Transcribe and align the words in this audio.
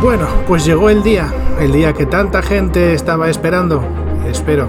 Bueno, 0.00 0.28
pues 0.46 0.64
llegó 0.64 0.90
el 0.90 1.02
día, 1.02 1.28
el 1.58 1.72
día 1.72 1.92
que 1.92 2.06
tanta 2.06 2.40
gente 2.40 2.94
estaba 2.94 3.28
esperando, 3.28 3.82
espero. 4.28 4.68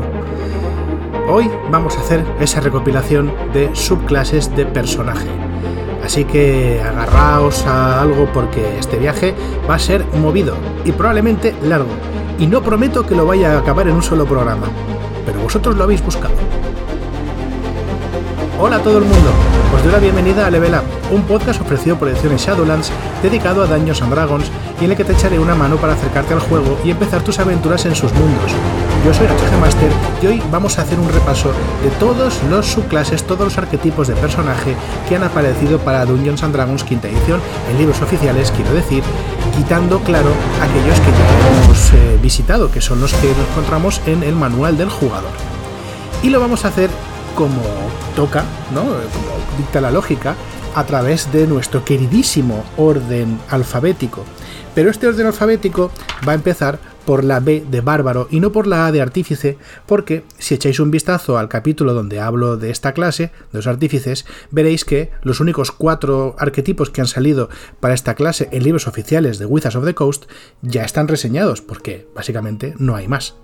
Hoy 1.29 1.51
vamos 1.69 1.95
a 1.97 1.99
hacer 1.99 2.25
esa 2.39 2.61
recopilación 2.61 3.31
de 3.53 3.69
subclases 3.75 4.55
de 4.55 4.65
personaje. 4.65 5.27
Así 6.03 6.25
que 6.25 6.81
agarraos 6.81 7.63
a 7.67 8.01
algo 8.01 8.27
porque 8.33 8.79
este 8.79 8.97
viaje 8.97 9.35
va 9.69 9.75
a 9.75 9.79
ser 9.79 10.03
movido 10.15 10.55
y 10.83 10.93
probablemente 10.93 11.53
largo. 11.61 11.91
Y 12.39 12.47
no 12.47 12.63
prometo 12.63 13.05
que 13.05 13.13
lo 13.13 13.27
vaya 13.27 13.53
a 13.53 13.59
acabar 13.59 13.87
en 13.87 13.93
un 13.93 14.03
solo 14.03 14.25
programa, 14.25 14.65
pero 15.27 15.41
vosotros 15.41 15.77
lo 15.77 15.83
habéis 15.83 16.03
buscado. 16.03 16.33
Hola 18.59 18.77
a 18.77 18.79
todo 18.79 18.97
el 18.97 19.03
mundo, 19.03 19.29
os 19.79 19.85
doy 19.85 19.93
la 19.93 19.99
bienvenida 19.99 20.45
a 20.45 20.51
Level 20.51 20.73
Up, 20.73 20.83
un 21.09 21.21
podcast 21.23 21.61
ofrecido 21.61 21.97
por 21.97 22.09
Ediciones 22.09 22.41
Shadowlands 22.41 22.91
dedicado 23.23 23.63
a 23.63 23.67
Daños 23.67 24.01
and 24.01 24.11
Dragons 24.11 24.51
y 24.81 24.83
en 24.83 24.91
el 24.91 24.97
que 24.97 25.05
te 25.05 25.13
echaré 25.13 25.39
una 25.39 25.55
mano 25.55 25.77
para 25.77 25.93
acercarte 25.93 26.33
al 26.33 26.41
juego 26.41 26.77
y 26.83 26.91
empezar 26.91 27.21
tus 27.21 27.39
aventuras 27.39 27.85
en 27.85 27.95
sus 27.95 28.11
mundos. 28.11 28.51
Yo 29.05 29.13
soy 29.13 29.27
HG 29.27 29.57
Master 29.61 29.89
y 30.21 30.27
hoy 30.27 30.43
vamos 30.51 30.77
a 30.77 30.81
hacer 30.81 30.99
un 30.99 31.07
repaso 31.07 31.53
de 31.81 31.89
todos 31.97 32.41
los 32.49 32.65
subclases, 32.65 33.23
todos 33.23 33.45
los 33.45 33.57
arquetipos 33.57 34.09
de 34.09 34.15
personaje 34.15 34.75
que 35.07 35.15
han 35.15 35.23
aparecido 35.23 35.79
para 35.79 36.05
Dungeons 36.05 36.43
and 36.43 36.53
Dragons 36.53 36.83
quinta 36.83 37.07
edición 37.07 37.39
en 37.71 37.77
libros 37.77 38.01
oficiales, 38.01 38.51
quiero 38.51 38.73
decir, 38.73 39.01
quitando, 39.55 39.99
claro, 39.99 40.31
aquellos 40.61 40.99
que 40.99 41.11
ya 41.11 41.63
hemos 41.63 41.93
eh, 41.93 42.19
visitado, 42.21 42.69
que 42.69 42.81
son 42.81 42.99
los 42.99 43.13
que 43.13 43.31
encontramos 43.31 44.01
en 44.05 44.23
el 44.23 44.35
manual 44.35 44.77
del 44.77 44.89
jugador. 44.89 45.31
Y 46.21 46.31
lo 46.31 46.41
vamos 46.41 46.65
a 46.65 46.67
hacer 46.67 46.89
como 47.39 47.61
toca, 48.17 48.43
¿no? 48.73 48.81
como 48.81 49.57
dicta 49.57 49.79
la 49.79 49.91
lógica, 49.91 50.35
a 50.75 50.83
través 50.83 51.31
de 51.31 51.47
nuestro 51.47 51.85
queridísimo 51.85 52.65
orden 52.75 53.39
alfabético. 53.49 54.25
Pero 54.75 54.91
este 54.91 55.07
orden 55.07 55.27
alfabético 55.27 55.89
va 56.27 56.33
a 56.33 56.35
empezar 56.35 56.79
por 57.05 57.23
la 57.23 57.39
B 57.39 57.63
de 57.71 57.79
bárbaro 57.79 58.27
y 58.29 58.41
no 58.41 58.51
por 58.51 58.67
la 58.67 58.87
A 58.87 58.91
de 58.91 59.01
artífice, 59.01 59.57
porque 59.85 60.25
si 60.37 60.55
echáis 60.55 60.81
un 60.81 60.91
vistazo 60.91 61.37
al 61.37 61.47
capítulo 61.47 61.93
donde 61.93 62.19
hablo 62.19 62.57
de 62.57 62.71
esta 62.71 62.91
clase, 62.91 63.31
de 63.53 63.59
los 63.59 63.67
artífices, 63.67 64.25
veréis 64.51 64.83
que 64.83 65.09
los 65.23 65.39
únicos 65.39 65.71
cuatro 65.71 66.35
arquetipos 66.39 66.89
que 66.89 66.99
han 66.99 67.07
salido 67.07 67.49
para 67.79 67.93
esta 67.93 68.15
clase 68.15 68.49
en 68.51 68.63
libros 68.65 68.85
oficiales 68.85 69.39
de 69.39 69.45
Wizards 69.45 69.77
of 69.77 69.85
the 69.85 69.95
Coast 69.95 70.25
ya 70.61 70.83
están 70.83 71.07
reseñados, 71.07 71.61
porque 71.61 72.05
básicamente 72.13 72.73
no 72.79 72.97
hay 72.97 73.07
más. 73.07 73.35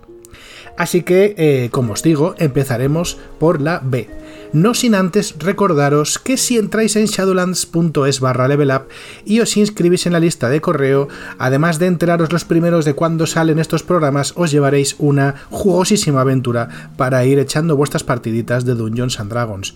Así 0.78 1.04
que, 1.04 1.36
eh, 1.38 1.70
como 1.72 1.94
os 1.94 2.04
digo, 2.04 2.36
empezaremos 2.38 3.18
por 3.40 3.62
la 3.62 3.82
B. 3.84 4.10
No 4.52 4.74
sin 4.74 4.96
antes 4.96 5.36
recordaros 5.40 6.18
que 6.20 6.38
si 6.38 6.58
entráis 6.58 6.96
en 6.96 7.08
shadowlands.es 7.08 8.20
barra 8.20 8.48
levelup 8.48 8.90
y 9.26 9.40
os 9.42 9.58
inscribís 9.58 10.06
en 10.06 10.14
la 10.14 10.20
lista 10.20 10.50
de 10.50 10.62
correo, 10.62 11.08
además 11.38 11.80
de 11.80 11.88
enteraros 11.88 12.32
los 12.32 12.46
primeros 12.46 12.86
de 12.86 12.94
cuando 12.94 13.26
salen 13.26 13.60
estos 13.60 13.84
programas, 13.84 14.34
os 14.36 14.52
llevaréis 14.52 14.96
una 14.98 15.36
jugosísima 15.50 16.22
aventura 16.22 16.92
para 16.96 17.26
ir 17.26 17.40
echando 17.40 17.76
vuestras 17.76 18.04
partiditas 18.04 18.66
de 18.66 18.76
Dungeons 18.76 19.20
and 19.20 19.30
Dragons, 19.30 19.76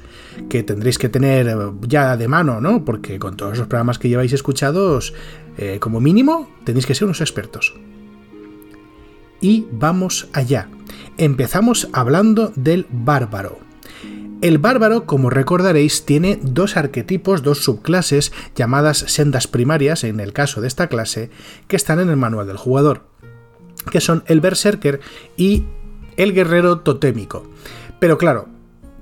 que 0.49 0.63
tendréis 0.63 0.97
que 0.97 1.09
tener 1.09 1.47
eh, 1.47 1.55
ya 1.81 2.15
de 2.15 2.27
mano, 2.27 2.61
¿no? 2.61 2.85
Porque 2.85 3.19
con 3.19 3.35
todos 3.35 3.57
los 3.57 3.67
programas 3.67 3.99
que 3.99 4.09
lleváis 4.09 4.31
escuchados, 4.31 5.13
eh, 5.57 5.77
como 5.81 5.99
mínimo, 5.99 6.49
tenéis 6.63 6.85
que 6.85 6.95
ser 6.95 7.05
unos 7.05 7.19
expertos. 7.19 7.73
Y 9.41 9.65
vamos 9.71 10.29
allá. 10.33 10.69
Empezamos 11.17 11.89
hablando 11.93 12.51
del 12.55 12.87
bárbaro. 12.89 13.59
El 14.41 14.57
bárbaro, 14.57 15.05
como 15.05 15.29
recordaréis, 15.29 16.05
tiene 16.05 16.39
dos 16.41 16.77
arquetipos, 16.77 17.43
dos 17.43 17.63
subclases 17.63 18.31
llamadas 18.55 18.99
sendas 19.07 19.47
primarias, 19.47 20.05
en 20.05 20.21
el 20.21 20.31
caso 20.31 20.61
de 20.61 20.69
esta 20.69 20.87
clase, 20.87 21.29
que 21.67 21.75
están 21.75 21.99
en 21.99 22.09
el 22.09 22.15
manual 22.15 22.47
del 22.47 22.55
jugador, 22.55 23.03
que 23.91 23.99
son 23.99 24.23
el 24.27 24.39
berserker 24.39 25.01
y 25.35 25.65
el 26.15 26.33
guerrero 26.33 26.79
totémico. 26.79 27.49
Pero 27.99 28.17
claro, 28.17 28.47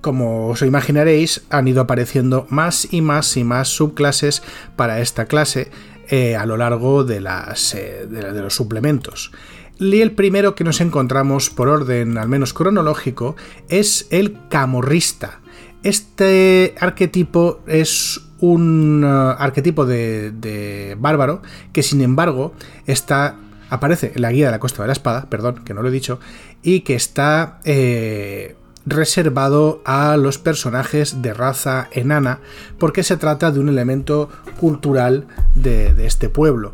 como 0.01 0.47
os 0.47 0.63
imaginaréis, 0.63 1.43
han 1.51 1.67
ido 1.67 1.81
apareciendo 1.81 2.47
más 2.49 2.91
y 2.91 3.01
más 3.01 3.37
y 3.37 3.43
más 3.43 3.67
subclases 3.67 4.41
para 4.75 5.01
esta 5.01 5.25
clase 5.25 5.69
eh, 6.09 6.35
a 6.35 6.45
lo 6.45 6.57
largo 6.57 7.03
de, 7.03 7.17
eh, 7.17 8.07
de 8.09 8.41
los 8.41 8.55
suplementos. 8.55 9.31
Y 9.79 10.01
el 10.01 10.11
primero 10.11 10.55
que 10.55 10.63
nos 10.63 10.81
encontramos 10.81 11.49
por 11.49 11.67
orden 11.67 12.17
al 12.17 12.29
menos 12.29 12.53
cronológico 12.53 13.35
es 13.69 14.07
el 14.09 14.37
camorrista. 14.49 15.39
Este 15.83 16.73
arquetipo 16.79 17.61
es 17.67 18.21
un 18.39 19.03
uh, 19.03 19.35
arquetipo 19.37 19.85
de, 19.85 20.95
bárbaro 20.99 21.41
que 21.73 21.83
sin 21.83 22.01
embargo 22.01 22.53
está 22.85 23.35
aparece 23.69 24.13
en 24.15 24.21
la 24.21 24.31
guía 24.31 24.45
de 24.47 24.51
la 24.51 24.59
costa 24.59 24.81
de 24.81 24.87
la 24.87 24.93
espada, 24.93 25.29
perdón, 25.29 25.63
que 25.63 25.73
no 25.73 25.81
lo 25.81 25.89
he 25.89 25.91
dicho, 25.91 26.19
y 26.63 26.81
que 26.81 26.95
está 26.95 27.59
eh, 27.65 28.55
reservado 28.85 29.81
a 29.83 30.15
los 30.15 30.37
personajes 30.37 31.21
de 31.21 31.33
raza 31.33 31.89
enana, 31.91 32.39
porque 32.79 33.03
se 33.03 33.17
trata 33.17 33.51
de 33.51 33.59
un 33.59 33.67
elemento 33.67 34.29
cultural 34.57 35.27
de 35.53 36.05
este 36.05 36.29
pueblo. 36.29 36.73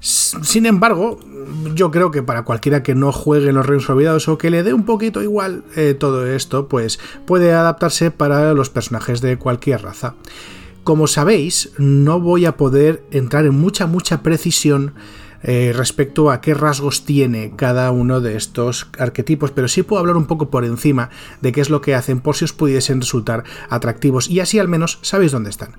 Sin 0.00 0.66
embargo, 0.66 1.18
yo 1.74 1.90
creo 1.90 2.10
que 2.10 2.22
para 2.22 2.44
cualquiera 2.44 2.82
que 2.82 2.94
no 2.94 3.10
juegue 3.10 3.52
los 3.52 3.66
reinos 3.66 3.90
olvidados 3.90 4.28
o 4.28 4.38
que 4.38 4.50
le 4.50 4.62
dé 4.62 4.72
un 4.72 4.84
poquito 4.84 5.22
igual 5.22 5.64
eh, 5.74 5.94
todo 5.98 6.26
esto, 6.26 6.68
pues 6.68 7.00
puede 7.26 7.52
adaptarse 7.52 8.10
para 8.10 8.54
los 8.54 8.70
personajes 8.70 9.20
de 9.20 9.38
cualquier 9.38 9.82
raza. 9.82 10.14
Como 10.84 11.06
sabéis, 11.06 11.72
no 11.78 12.20
voy 12.20 12.46
a 12.46 12.56
poder 12.56 13.02
entrar 13.10 13.44
en 13.44 13.58
mucha, 13.58 13.86
mucha 13.86 14.22
precisión 14.22 14.94
eh, 15.42 15.72
respecto 15.74 16.30
a 16.30 16.40
qué 16.40 16.54
rasgos 16.54 17.04
tiene 17.04 17.52
cada 17.56 17.90
uno 17.90 18.20
de 18.20 18.36
estos 18.36 18.88
arquetipos, 18.98 19.50
pero 19.50 19.68
sí 19.68 19.82
puedo 19.82 20.00
hablar 20.00 20.16
un 20.16 20.26
poco 20.26 20.50
por 20.50 20.64
encima 20.64 21.10
de 21.40 21.52
qué 21.52 21.60
es 21.60 21.70
lo 21.70 21.80
que 21.80 21.94
hacen 21.94 22.20
por 22.20 22.36
si 22.36 22.44
os 22.44 22.52
pudiesen 22.52 23.00
resultar 23.00 23.44
atractivos 23.68 24.28
y 24.28 24.40
así 24.40 24.58
al 24.58 24.68
menos 24.68 24.98
sabéis 25.02 25.32
dónde 25.32 25.50
están. 25.50 25.76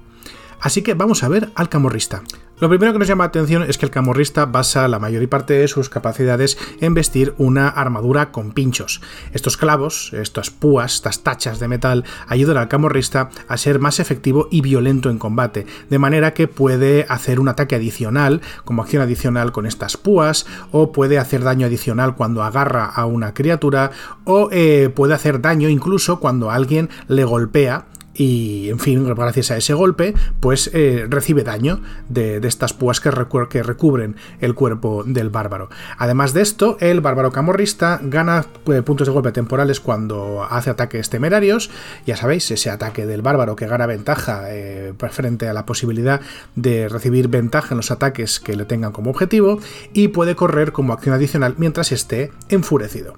Así 0.61 0.81
que 0.81 0.93
vamos 0.93 1.23
a 1.23 1.29
ver 1.29 1.49
al 1.55 1.69
camorrista. 1.69 2.23
Lo 2.59 2.67
primero 2.67 2.91
que 2.91 2.99
nos 2.99 3.07
llama 3.07 3.23
la 3.23 3.29
atención 3.29 3.63
es 3.63 3.77
que 3.77 3.85
el 3.85 3.91
camorrista 3.91 4.45
basa 4.45 4.89
la 4.89 4.99
mayor 4.99 5.27
parte 5.29 5.53
de 5.53 5.69
sus 5.69 5.87
capacidades 5.87 6.57
en 6.81 6.93
vestir 6.93 7.33
una 7.37 7.69
armadura 7.69 8.33
con 8.33 8.51
pinchos. 8.51 8.99
Estos 9.31 9.55
clavos, 9.55 10.11
estas 10.11 10.49
púas, 10.49 10.95
estas 10.95 11.23
tachas 11.23 11.59
de 11.59 11.69
metal 11.69 12.03
ayudan 12.27 12.57
al 12.57 12.67
camorrista 12.67 13.29
a 13.47 13.55
ser 13.55 13.79
más 13.79 14.01
efectivo 14.01 14.49
y 14.51 14.59
violento 14.59 15.09
en 15.09 15.19
combate, 15.19 15.65
de 15.89 15.99
manera 15.99 16.33
que 16.33 16.49
puede 16.49 17.05
hacer 17.07 17.39
un 17.39 17.47
ataque 17.47 17.75
adicional 17.75 18.41
como 18.65 18.81
acción 18.81 19.03
adicional 19.03 19.53
con 19.53 19.65
estas 19.65 19.95
púas, 19.95 20.45
o 20.71 20.91
puede 20.91 21.17
hacer 21.17 21.43
daño 21.43 21.65
adicional 21.65 22.15
cuando 22.15 22.43
agarra 22.43 22.85
a 22.85 23.05
una 23.05 23.33
criatura, 23.33 23.91
o 24.25 24.49
eh, 24.51 24.91
puede 24.93 25.13
hacer 25.13 25.39
daño 25.39 25.69
incluso 25.69 26.19
cuando 26.19 26.51
alguien 26.51 26.89
le 27.07 27.23
golpea 27.23 27.85
y 28.13 28.69
en 28.69 28.79
fin, 28.79 29.05
gracias 29.15 29.51
a 29.51 29.57
ese 29.57 29.73
golpe, 29.73 30.13
pues 30.39 30.69
eh, 30.73 31.05
recibe 31.09 31.43
daño 31.43 31.81
de, 32.09 32.37
estas 32.43 32.73
púas 32.73 32.99
que, 32.99 33.11
que, 33.49 33.63
recubren 33.63 34.15
el 34.41 34.55
cuerpo 34.55 35.03
del 35.05 35.29
bárbaro. 35.29 35.69
Además 35.97 36.33
de 36.33 36.41
esto, 36.41 36.77
el 36.79 37.01
bárbaro 37.01 37.31
camorrista 37.31 37.99
gana 38.01 38.45
eh, 38.67 38.81
puntos 38.81 39.07
de 39.07 39.13
golpe 39.13 39.31
temporales 39.31 39.79
cuando 39.79 40.43
hace 40.49 40.69
ataques 40.69 41.09
temerarios, 41.09 41.69
ya 42.05 42.15
sabéis, 42.15 42.49
ese 42.51 42.69
ataque 42.69 43.05
del 43.05 43.21
bárbaro 43.21 43.55
que 43.55 43.67
gana 43.67 43.85
ventaja 43.85 44.43
eh, 44.47 44.93
frente 45.11 45.47
a 45.47 45.53
la 45.53 45.65
posibilidad 45.65 46.21
de 46.55 46.89
recibir 46.89 47.27
ventaja 47.27 47.69
en 47.71 47.77
los 47.77 47.91
ataques 47.91 48.39
que 48.39 48.55
le 48.55 48.65
tengan 48.65 48.91
como 48.91 49.11
objetivo, 49.11 49.59
y 49.93 50.09
puede 50.09 50.35
correr 50.35 50.71
como 50.71 50.93
acción 50.93 51.15
adicional 51.15 51.55
mientras 51.57 51.91
esté 51.91 52.31
enfurecido. 52.49 53.15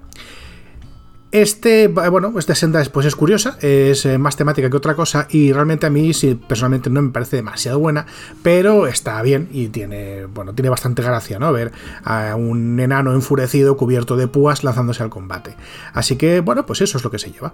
Este, 1.31 1.88
bueno, 1.88 2.34
esta 2.38 2.56
senda 2.56 2.84
pues 2.92 3.06
es 3.06 3.16
curiosa, 3.16 3.58
es 3.62 4.06
eh, 4.06 4.18
más 4.18 4.36
temática 4.36 4.69
que 4.69 4.75
otra 4.75 4.96
cosa 4.96 5.28
y 5.30 5.53
realmente 5.53 5.86
a 5.86 5.90
mí 5.90 6.14
sí, 6.14 6.36
personalmente 6.36 6.90
no 6.90 7.02
me 7.02 7.12
parece 7.12 7.38
demasiado 7.38 7.80
buena, 7.80 8.06
pero 8.44 8.86
está 8.86 9.22
bien 9.22 9.47
y 9.50 9.69
tiene, 9.69 10.25
bueno, 10.25 10.53
tiene 10.53 10.68
bastante 10.68 11.02
gracia, 11.02 11.40
¿no? 11.40 11.53
Ver 11.53 11.72
a 12.04 12.36
un 12.36 12.78
enano 12.81 13.13
enfurecido 13.13 13.78
cubierto 13.78 14.18
de 14.18 14.28
púas 14.28 14.66
lanzándose 14.66 15.04
al 15.04 15.10
combate. 15.10 15.56
Así 15.94 16.18
que, 16.18 16.42
bueno, 16.42 16.66
pues 16.66 16.81
eso 16.81 16.98
es 16.98 17.04
lo 17.06 17.12
que 17.12 17.19
se 17.19 17.31
lleva. 17.31 17.54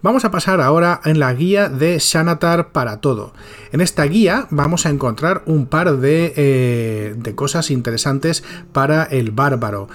Vamos 0.00 0.24
a 0.24 0.30
pasar 0.30 0.60
ahora 0.60 1.00
en 1.04 1.18
la 1.18 1.34
guía 1.34 1.68
de 1.68 1.98
Shanatar 1.98 2.70
para 2.70 3.00
todo. 3.00 3.32
En 3.72 3.80
esta 3.80 4.04
guía 4.04 4.46
vamos 4.50 4.86
a 4.86 4.90
encontrar 4.90 5.42
un 5.46 5.66
par 5.66 5.96
de, 5.96 6.34
eh, 6.36 7.14
de 7.16 7.34
cosas 7.34 7.70
interesantes 7.72 8.44
para 8.72 9.02
el 9.04 9.32
bárbaro 9.32 9.88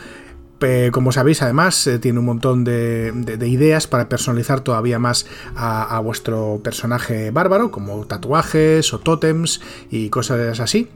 como 0.91 1.11
sabéis, 1.11 1.41
además, 1.41 1.85
eh, 1.87 1.99
tiene 1.99 2.19
un 2.19 2.25
montón 2.25 2.63
de, 2.63 3.13
ideas 3.47 3.87
para 3.87 4.09
personalizar 4.09 4.61
todavía 4.61 4.99
más 4.99 5.25
a, 5.55 5.99
vuestro 5.99 6.61
personaje 6.63 7.31
bárbaro, 7.31 7.71
como 7.71 8.05
tatuajes 8.05 8.93
o 8.93 8.99
tótems 8.99 9.61
y 9.89 10.09
cosas 10.09 10.59
así. 10.59 10.89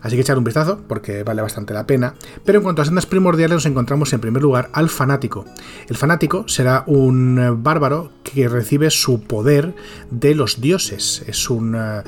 Así 0.00 0.14
que 0.14 0.22
echar 0.22 0.38
un 0.38 0.44
vistazo 0.44 0.80
porque 0.86 1.24
vale 1.24 1.42
bastante 1.42 1.74
la 1.74 1.86
pena. 1.86 2.14
Pero 2.44 2.58
en 2.58 2.62
cuanto 2.62 2.82
a 2.82 2.84
sendas 2.84 3.06
primordiales 3.06 3.56
nos 3.56 3.66
encontramos 3.66 4.12
en 4.12 4.20
primer 4.20 4.42
lugar 4.42 4.70
al 4.72 4.88
fanático. 4.88 5.44
El 5.88 5.96
fanático 5.96 6.46
será 6.46 6.84
un 6.86 7.62
bárbaro 7.62 8.12
que 8.22 8.48
recibe 8.48 8.90
su 8.90 9.22
poder 9.22 9.74
de 10.10 10.34
los 10.34 10.60
dioses. 10.60 11.24
Es 11.26 11.50
un... 11.50 11.74
Eh, 11.74 12.02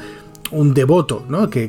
un 0.51 0.75
devoto, 0.75 1.25
¿no? 1.29 1.51
Que, 1.51 1.69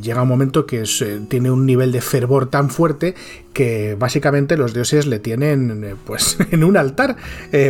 llega 0.00 0.22
un 0.22 0.28
momento 0.28 0.66
que 0.66 0.84
tiene 1.28 1.50
un 1.50 1.66
nivel 1.66 1.92
de 1.92 2.00
fervor 2.00 2.46
tan 2.46 2.70
fuerte 2.70 3.14
que 3.52 3.96
básicamente 3.98 4.56
los 4.56 4.72
dioses 4.72 5.06
le 5.06 5.18
tienen 5.18 5.96
pues 6.04 6.38
en 6.50 6.64
un 6.64 6.76
altar, 6.76 7.16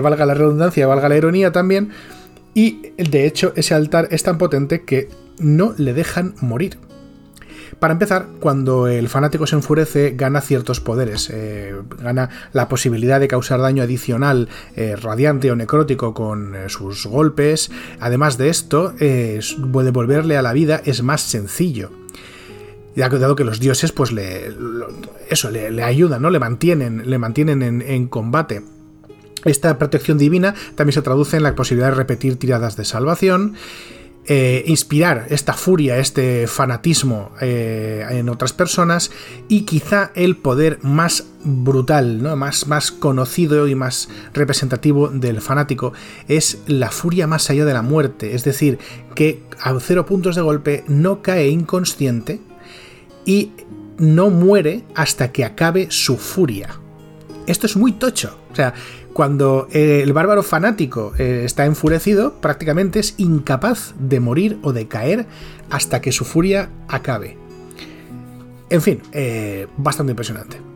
valga 0.02 0.26
la 0.26 0.34
redundancia, 0.34 0.86
valga 0.86 1.08
la 1.08 1.16
ironía 1.16 1.52
también, 1.52 1.90
y 2.54 2.92
de 2.96 3.26
hecho 3.26 3.52
ese 3.56 3.74
altar 3.74 4.08
es 4.10 4.22
tan 4.22 4.38
potente 4.38 4.82
que 4.82 5.08
no 5.38 5.74
le 5.76 5.94
dejan 5.94 6.34
morir. 6.40 6.78
Para 7.82 7.94
empezar, 7.94 8.29
cuando 8.38 8.87
el 8.87 9.08
fanático 9.08 9.44
se 9.44 9.56
enfurece, 9.56 10.12
gana 10.17 10.40
ciertos 10.40 10.79
poderes. 10.79 11.29
Eh, 11.31 11.75
gana 12.00 12.31
la 12.52 12.69
posibilidad 12.69 13.19
de 13.19 13.26
causar 13.26 13.61
daño 13.61 13.82
adicional 13.82 14.49
eh, 14.76 14.94
radiante 14.94 15.50
o 15.50 15.56
necrótico 15.56 16.14
con 16.14 16.55
eh, 16.55 16.69
sus 16.69 17.06
golpes. 17.06 17.73
Además 17.99 18.38
de 18.38 18.50
esto, 18.50 18.94
puede 19.73 19.90
volverle 19.90 20.37
a 20.37 20.43
la 20.43 20.52
vida 20.52 20.81
es 20.84 21.02
más 21.02 21.23
sencillo. 21.23 21.90
Ya 22.94 23.08
dado 23.08 23.34
que 23.34 23.43
los 23.43 23.58
dioses, 23.58 23.90
pues 23.90 24.12
le. 24.12 24.55
Eso, 25.29 25.50
le, 25.50 25.82
ayudan, 25.82 26.23
¿no? 26.23 26.31
Le 26.31 26.38
mantienen, 26.38 27.11
le 27.11 27.19
mantienen 27.19 27.82
en 27.82 28.06
combate. 28.06 28.62
Esta 29.44 29.76
protección 29.76 30.19
divina 30.19 30.55
también 30.76 30.94
se 30.94 31.02
traduce 31.02 31.37
en 31.37 31.43
la 31.43 31.56
posibilidad 31.56 31.88
de 31.88 31.96
repetir 31.96 32.37
tiradas 32.37 32.76
de 32.76 32.84
salvación 32.84 33.55
eh, 34.26 34.62
inspirar 34.69 35.26
esta 35.30 35.52
furia, 35.52 35.98
este 35.98 36.46
fanatismo 36.46 37.32
eh, 37.40 38.06
en 38.08 38.28
otras 38.28 38.52
personas 38.52 39.10
y 39.48 39.62
quizá 39.62 40.12
el 40.14 40.36
poder 40.36 40.78
más 40.82 41.24
brutal, 41.42 42.22
¿no? 42.22 42.36
más, 42.36 42.69
más 42.69 42.92
conocido 42.92 43.66
y 43.66 43.74
más 43.74 44.08
representativo 44.32 45.08
del 45.08 45.40
fanático 45.40 45.92
es 46.28 46.62
la 46.69 46.92
furia 46.92 47.26
más 47.26 47.50
allá 47.50 47.64
de 47.64 47.72
la 47.72 47.82
muerte, 47.82 48.36
es 48.36 48.44
decir, 48.44 48.78
que 49.16 49.42
a 49.60 49.76
cero 49.80 50.06
puntos 50.06 50.36
de 50.36 50.42
golpe 50.42 50.84
no 50.86 51.20
cae 51.20 51.48
inconsciente 51.48 52.40
y 53.26 53.50
no 53.98 54.30
muere 54.30 54.84
hasta 54.94 55.32
que 55.32 55.44
acabe 55.44 55.88
su 55.90 56.16
furia. 56.16 56.78
Esto 57.46 57.66
es 57.66 57.76
muy 57.76 57.92
tocho. 57.92 58.38
O 58.52 58.54
sea, 58.54 58.74
cuando 59.12 59.68
eh, 59.72 60.00
el 60.02 60.12
bárbaro 60.12 60.42
fanático 60.42 61.12
eh, 61.18 61.42
está 61.44 61.66
enfurecido, 61.66 62.34
prácticamente 62.40 62.98
es 62.98 63.14
incapaz 63.18 63.94
de 63.98 64.20
morir 64.20 64.58
o 64.62 64.72
de 64.72 64.88
caer 64.88 65.26
hasta 65.70 66.00
que 66.00 66.12
su 66.12 66.24
furia 66.24 66.70
acabe. 66.88 67.36
En 68.70 68.80
fin, 68.80 69.02
eh, 69.12 69.66
bastante 69.76 70.12
impresionante. 70.12 70.71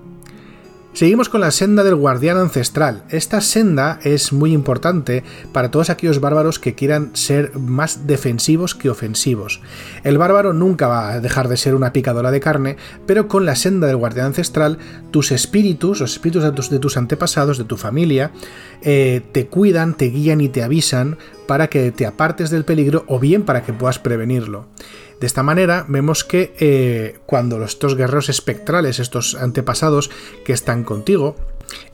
Seguimos 0.97 1.29
con 1.29 1.43
la 1.43 1.51
senda 1.51 1.85
del 1.85 1.95
guardián 1.95 2.39
ancestral. 2.39 3.03
Esta 3.11 3.43
senda 3.43 4.01
es 4.03 4.33
muy 4.33 4.55
importante 4.55 5.25
para 5.53 5.71
todos 5.71 5.91
aquellos 5.91 6.21
bárbaros 6.21 6.59
que 6.59 6.75
quieran 6.75 7.11
ser 7.13 7.55
más 7.55 8.07
defensivos 8.07 8.75
que 8.75 8.89
ofensivos. 8.89 9.61
El 10.05 10.17
bárbaro 10.17 10.55
nunca 10.55 10.89
va 10.89 11.13
a 11.13 11.21
dejar 11.21 11.49
de 11.49 11.59
ser 11.59 11.75
una 11.75 11.93
picadora 11.93 12.31
de 12.31 12.41
carne, 12.41 12.79
pero 13.05 13.29
con 13.29 13.45
la 13.45 13.57
senda 13.57 13.87
del 13.87 13.99
guardián 13.99 14.29
ancestral, 14.29 14.79
tus 15.11 15.33
espíritus, 15.33 16.01
los 16.01 16.13
espíritus 16.13 16.71
de 16.71 16.79
tus, 16.79 16.97
antepasados, 16.97 17.59
de 17.59 17.65
tu 17.65 17.77
familia, 17.77 18.31
eh, 18.81 19.21
te 19.33 19.49
cuidan, 19.49 19.99
te 19.99 20.07
guían 20.07 20.41
y 20.41 20.49
te 20.49 20.63
avisan 20.63 21.19
para 21.47 21.69
que 21.69 21.93
te 21.93 22.07
apartes 22.07 22.49
del 22.49 22.65
peligro 22.65 23.05
o 23.07 23.19
bien 23.19 23.43
para 23.43 23.63
que 23.63 23.75
puedas 23.75 23.99
prevenirlo. 23.99 24.67
De 25.21 25.27
esta 25.27 25.43
manera 25.43 25.87
vemos 25.89 26.25
que 26.25 26.55
eh, 26.59 27.19
cuando 27.25 27.63
estos 27.65 27.97
guerreros 27.97 28.29
espectrales, 28.29 28.99
estos 28.99 29.35
antepasados 29.35 30.11
que 30.45 30.53
están 30.53 30.85
contigo, 30.85 31.37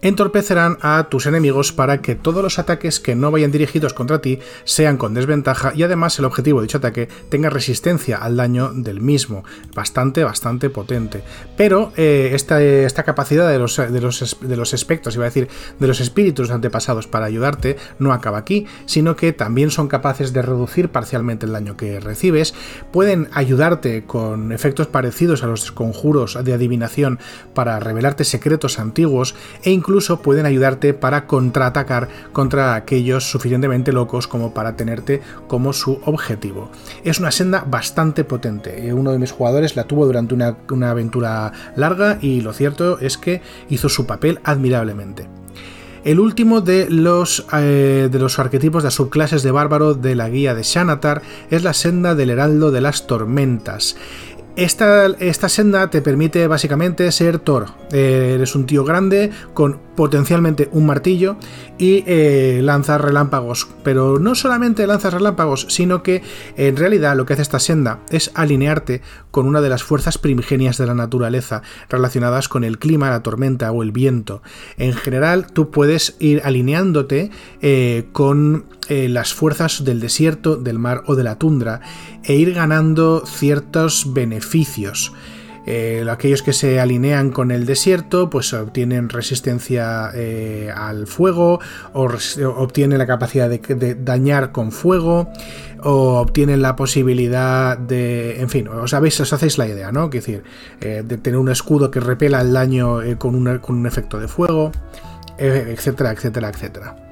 entorpecerán 0.01 0.79
a 0.83 1.09
tus 1.09 1.27
enemigos 1.27 1.73
para 1.73 2.03
que 2.03 2.15
todos 2.15 2.43
los 2.43 2.59
ataques 2.59 3.01
que 3.01 3.15
no 3.15 3.31
vayan 3.31 3.53
dirigidos 3.53 3.95
contra 3.95 4.21
ti 4.21 4.41
sean 4.65 4.97
con 4.97 5.15
desventaja 5.15 5.73
y 5.75 5.83
además 5.83 6.19
el 6.19 6.25
objetivo 6.25 6.61
de 6.61 6.67
dicho 6.67 6.79
ataque 6.79 7.09
tenga 7.29 7.51
resistencia 7.51 8.19
al 8.19 8.37
daño 8.37 8.73
del 8.73 9.01
mismo. 9.01 9.45
Bastante, 9.75 10.25
bastante 10.25 10.71
potente. 10.71 11.23
Pero 11.57 11.93
eh, 11.97 12.31
esta, 12.35 12.63
esta, 12.63 13.03
capacidad 13.05 13.49
de 13.49 13.59
los, 13.59 13.77
de, 13.77 14.01
los, 14.01 14.37
de 14.41 14.57
los 14.57 14.75
espectros, 14.75 15.15
iba 15.15 15.25
a 15.25 15.29
decir, 15.29 15.49
de 15.79 15.87
los 15.87 16.01
espíritus 16.01 16.51
antepasados 16.51 17.07
para 17.07 17.27
ayudarte, 17.27 17.77
no 17.99 18.13
acaba 18.13 18.39
aquí, 18.39 18.67
sino 18.87 19.17
que 19.17 19.33
también 19.33 19.71
son 19.71 19.89
capaces 19.89 20.33
de 20.33 20.43
reducir 20.43 20.89
parcialmente 20.91 21.47
el 21.47 21.53
daño 21.53 21.77
que 21.77 22.01
recibes, 22.01 22.55
pueden 22.93 23.29
ayudarte 23.33 24.05
con 24.05 24.53
efectos 24.53 24.87
parecidos 24.87 25.43
a 25.43 25.47
los 25.47 25.73
conjuros 25.73 26.39
de 26.43 26.53
adivinación 26.53 27.19
para 27.55 27.79
revelarte 27.81 28.25
secretos 28.25 28.79
antiguos 28.79 29.35
e 29.63 29.71
incluso 29.71 30.21
pueden 30.23 30.47
ayudarte 30.47 30.95
para 30.95 31.27
contraatacar 31.27 32.09
contra 32.33 32.75
aquellos 32.75 33.31
suficientemente 33.31 33.93
locos 33.93 34.27
como 34.27 34.55
para 34.55 34.77
tenerte 34.77 35.23
como 35.47 35.73
su 35.73 36.01
objetivo. 36.05 36.71
Es 37.05 37.19
una 37.19 37.31
senda 37.31 37.65
bastante 37.69 38.25
potente. 38.25 38.89
Eh, 38.89 38.93
uno 38.93 39.13
de 39.13 39.19
mis 39.19 39.33
jugadores 39.33 39.77
la 39.77 39.85
tuvo 39.85 40.07
durante 40.07 40.35
una, 40.35 40.91
aventura 40.91 41.53
larga 41.77 42.19
y 42.21 42.41
lo 42.41 42.53
cierto 42.53 42.99
es 42.99 43.19
que 43.19 43.43
hizo 43.69 43.89
su 43.89 44.07
papel 44.07 44.41
admirablemente. 44.45 45.29
El 46.05 46.19
último 46.19 46.61
de 46.61 46.91
los, 46.91 47.47
eh, 47.53 48.09
de 48.11 48.19
los 48.19 48.41
arquetipos 48.41 48.83
de 48.83 48.89
las 48.89 48.95
subclases 48.95 49.45
de 49.45 49.53
bárbaro 49.53 49.95
de 49.95 50.17
la 50.17 50.29
guía 50.29 50.53
de 50.53 50.65
Shanatar 50.65 51.23
es 51.49 51.63
la 51.63 51.75
senda 51.75 52.17
del 52.17 52.31
heraldo 52.31 52.73
de 52.73 52.81
las 52.81 53.07
tormentas. 53.07 53.97
Esta, 54.55 55.07
esta, 55.07 55.49
senda 55.49 55.89
te 55.89 56.03
permite 56.03 56.47
básicamente 56.47 57.11
ser 57.11 57.39
Thor. 57.39 57.69
Eh, 57.91 58.33
eres 58.35 58.55
un 58.55 58.67
tío 58.67 58.85
grande 58.85 59.31
con 59.55 59.81
potencialmente 59.97 60.69
un 60.73 60.85
martillo 60.85 61.37
y 61.79 62.05
eh, 62.07 62.61
lanzas 62.63 63.01
relámpagos. 63.01 63.69
Pero 63.83 64.19
no 64.19 64.35
solamente 64.35 64.87
lanzas 64.87 65.15
relámpagos, 65.15 65.67
sino 65.71 66.03
que 66.03 66.23
en 66.59 66.77
realidad 66.77 67.17
lo 67.17 67.25
que 67.25 67.33
hace 67.33 67.43
esta 67.43 67.61
senda 67.61 68.01
es 68.11 68.31
alinearte 68.35 69.01
con 69.31 69.47
una 69.47 69.63
de 69.63 69.71
las 69.71 69.85
fuerzas 69.85 70.19
primigenias 70.19 70.77
de 70.77 70.87
la 70.87 70.95
naturaleza 70.95 71.63
relacionadas 71.89 72.51
con 72.51 72.63
el 72.63 72.79
clima, 72.79 73.09
la 73.09 73.23
tormenta 73.23 73.73
o 73.73 73.83
el 73.83 73.91
viento. 73.91 74.43
En 74.77 74.93
general, 74.93 75.47
tú 75.51 75.71
puedes 75.71 76.17
ir 76.19 76.43
alineándote 76.45 77.31
eh, 77.63 78.09
con 78.13 78.67
las 78.89 79.33
fuerzas 79.33 79.85
del 79.85 80.01
desierto, 80.01 80.57
del 80.57 80.79
mar 80.79 81.03
o 81.07 81.15
de 81.15 81.23
la 81.23 81.39
tundra 81.39 81.81
e 82.25 82.35
ir 82.35 82.53
ganando 82.53 83.25
ciertos 83.25 84.13
beneficios. 84.13 84.42
Eh, 85.65 86.05
aquellos 86.11 86.43
que 86.43 86.53
se 86.53 86.81
alinean 86.81 87.31
con 87.31 87.53
el 87.53 87.67
desierto 87.67 88.29
pues 88.29 88.53
obtienen 88.53 89.09
resistencia 89.09 90.11
eh, 90.13 90.73
al 90.75 91.07
fuego 91.07 91.61
o, 91.93 92.09
obtienen 92.57 92.99
la 92.99 93.07
capacidad 93.07 93.49
de, 93.49 93.95
dañar 93.95 94.51
con 94.51 94.73
fuego 94.73 95.29
o 95.85 96.19
obtienen 96.19 96.63
la 96.63 96.75
posibilidad 96.75 97.79
de 97.79 98.41
en 98.41 98.49
fin 98.49 98.67
os 98.67 98.91
sabéis 98.91 99.21
os 99.21 99.33
hacéis 99.33 99.57
la 99.57 99.69
idea 99.69 99.93
no 99.93 100.07
es 100.07 100.11
decir 100.11 100.43
de 100.81 101.03
tener 101.19 101.39
un 101.39 101.49
escudo 101.49 101.93
que 101.93 102.01
repela 102.01 102.41
el 102.41 102.53
daño 102.53 102.99
con 103.19 103.37
un 103.37 103.87
efecto 103.87 104.19
de 104.19 104.27
fuego 104.27 104.73
etcétera 105.39 106.11
etcétera 106.11 106.49
etcétera 106.49 107.12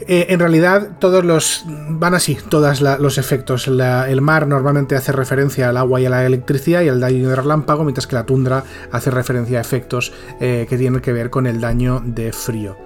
eh, 0.00 0.26
en 0.28 0.40
realidad, 0.40 0.98
todos 0.98 1.24
los. 1.24 1.64
van 1.66 2.14
así, 2.14 2.36
todos 2.48 2.80
los 2.80 3.18
efectos. 3.18 3.66
el 3.66 4.20
mar 4.20 4.46
normalmente 4.46 4.94
hace 4.94 5.12
referencia 5.12 5.70
al 5.70 5.76
agua 5.76 6.00
y 6.00 6.06
a 6.06 6.10
la 6.10 6.26
electricidad 6.26 6.82
y 6.82 6.88
al 6.88 7.00
daño 7.00 7.28
de 7.30 7.36
relámpago, 7.36 7.84
mientras 7.84 8.06
que 8.06 8.14
la 8.14 8.26
tundra 8.26 8.64
hace 8.92 9.10
referencia 9.10 9.58
a 9.58 9.60
efectos 9.60 10.12
eh, 10.40 10.66
que 10.68 10.76
tienen 10.76 11.00
que 11.00 11.12
ver 11.12 11.30
con 11.30 11.46
el 11.46 11.60
daño 11.60 12.02
de 12.04 12.32
frío. 12.32 12.76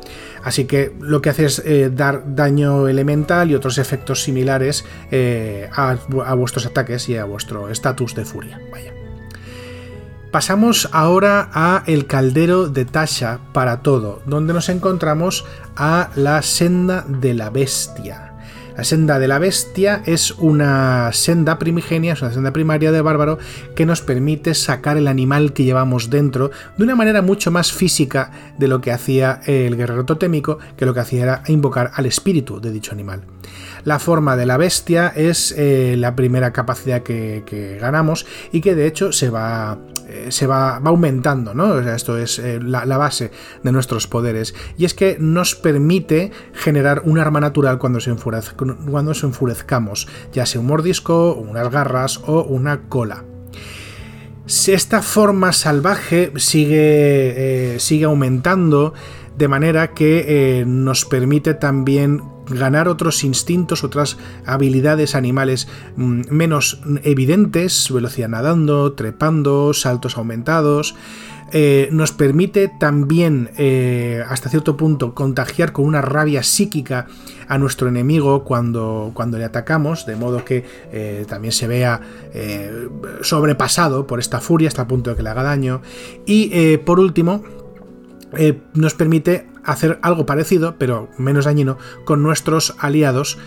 Así 0.44 0.64
que 0.64 0.92
lo 1.00 1.20
que 1.20 1.30
hace 1.30 1.46
es 1.46 1.62
eh, 1.66 1.90
dar 1.92 2.34
daño 2.34 2.88
elemental 2.88 3.50
y 3.50 3.54
otros 3.54 3.78
efectos 3.78 4.22
similares 4.22 4.84
a, 5.72 5.96
a 6.24 6.34
vuestros 6.34 6.66
ataques 6.66 7.08
y 7.08 7.16
a 7.16 7.24
vuestro 7.24 7.68
estatus 7.68 8.14
de 8.14 8.24
furia. 8.24 8.60
Vaya. 8.70 9.09
Pasamos 10.30 10.88
ahora 10.92 11.50
a 11.52 11.82
el 11.86 12.06
caldero 12.06 12.68
de 12.68 12.84
Tasha 12.84 13.40
para 13.52 13.82
todo, 13.82 14.22
donde 14.26 14.52
nos 14.52 14.68
encontramos 14.68 15.44
a 15.74 16.10
la 16.14 16.40
senda 16.42 17.04
de 17.08 17.34
la 17.34 17.50
bestia. 17.50 18.30
La 18.76 18.84
senda 18.84 19.18
de 19.18 19.26
la 19.26 19.40
bestia 19.40 20.02
es 20.06 20.30
una 20.30 21.12
senda 21.12 21.58
primigenia, 21.58 22.12
es 22.12 22.22
una 22.22 22.32
senda 22.32 22.52
primaria 22.52 22.92
de 22.92 23.02
bárbaro 23.02 23.38
que 23.74 23.86
nos 23.86 24.02
permite 24.02 24.54
sacar 24.54 24.96
el 24.96 25.08
animal 25.08 25.52
que 25.52 25.64
llevamos 25.64 26.10
dentro 26.10 26.52
de 26.78 26.84
una 26.84 26.94
manera 26.94 27.22
mucho 27.22 27.50
más 27.50 27.72
física 27.72 28.30
de 28.56 28.68
lo 28.68 28.80
que 28.80 28.92
hacía 28.92 29.40
el 29.46 29.76
guerrero 29.76 30.04
totémico, 30.04 30.58
que 30.76 30.86
lo 30.86 30.94
que 30.94 31.00
hacía 31.00 31.24
era 31.24 31.42
invocar 31.48 31.90
al 31.92 32.06
espíritu 32.06 32.60
de 32.60 32.70
dicho 32.70 32.92
animal. 32.92 33.24
La 33.84 33.98
forma 33.98 34.36
de 34.36 34.46
la 34.46 34.56
bestia 34.56 35.12
es 35.14 35.54
eh, 35.56 35.94
la 35.96 36.14
primera 36.14 36.52
capacidad 36.52 37.02
que, 37.02 37.78
ganamos 37.80 38.26
y 38.52 38.60
que 38.60 38.74
de 38.74 38.86
hecho 38.86 39.12
se 39.12 39.30
va, 39.30 39.78
eh, 40.08 40.26
se 40.30 40.46
va, 40.46 40.76
aumentando, 40.76 41.54
¿no? 41.54 41.78
esto 41.78 42.18
es 42.18 42.38
eh, 42.38 42.58
la, 42.60 42.84
base 42.96 43.30
de 43.62 43.72
nuestros 43.72 44.06
poderes. 44.06 44.54
Y 44.76 44.84
es 44.84 44.94
que 44.94 45.16
nos 45.18 45.54
permite 45.54 46.32
generar 46.52 47.02
un 47.04 47.18
arma 47.18 47.40
natural 47.40 47.78
cuando 47.78 48.00
se, 48.00 48.14
cuando 48.14 49.14
se 49.14 49.26
enfurezcamos, 49.26 50.08
ya 50.32 50.46
sea 50.46 50.60
un 50.60 50.66
mordisco, 50.66 51.34
unas 51.34 51.70
garras 51.70 52.20
o 52.26 52.42
una 52.42 52.82
cola. 52.88 53.24
Si 54.46 54.72
esta 54.72 55.00
forma 55.00 55.52
salvaje 55.52 56.32
sigue, 56.36 57.76
sigue 57.78 58.04
aumentando 58.04 58.94
de 59.38 59.46
manera 59.46 59.92
que 59.92 60.64
nos 60.66 61.04
permite 61.04 61.54
también 61.54 62.20
ganar 62.50 62.88
otros 62.88 63.24
instintos, 63.24 63.84
otras 63.84 64.18
habilidades 64.44 65.14
animales 65.14 65.68
mm, 65.96 66.22
menos 66.30 66.80
evidentes, 67.02 67.90
velocidad 67.92 68.28
nadando, 68.28 68.92
trepando, 68.92 69.72
saltos 69.72 70.16
aumentados. 70.16 70.94
Eh, 71.52 71.88
nos 71.90 72.12
permite 72.12 72.68
también, 72.68 73.50
eh, 73.58 74.22
hasta 74.28 74.48
cierto 74.48 74.76
punto, 74.76 75.14
contagiar 75.14 75.72
con 75.72 75.84
una 75.84 76.00
rabia 76.00 76.44
psíquica 76.44 77.08
a 77.48 77.58
nuestro 77.58 77.88
enemigo 77.88 78.44
cuando, 78.44 79.10
cuando 79.14 79.36
le 79.36 79.44
atacamos, 79.44 80.06
de 80.06 80.14
modo 80.14 80.44
que 80.44 80.64
eh, 80.92 81.24
también 81.28 81.52
se 81.52 81.66
vea 81.66 82.00
sobrepasado 83.22 84.06
por 84.06 84.20
esta 84.20 84.40
furia 84.40 84.68
hasta 84.68 84.82
el 84.82 84.88
punto 84.88 85.10
de 85.10 85.16
que 85.16 85.22
le 85.24 85.30
haga 85.30 85.42
daño. 85.42 85.82
Y 86.24 86.76
por 86.78 87.00
último, 87.00 87.42
nos 88.74 88.94
permite 88.94 89.49
hacer 89.64 89.98
algo 90.02 90.26
parecido, 90.26 90.76
pero 90.78 91.08
menos 91.18 91.44
dañino, 91.44 91.78
con 92.04 92.22
nuestros 92.22 92.74
aliados, 92.78 93.38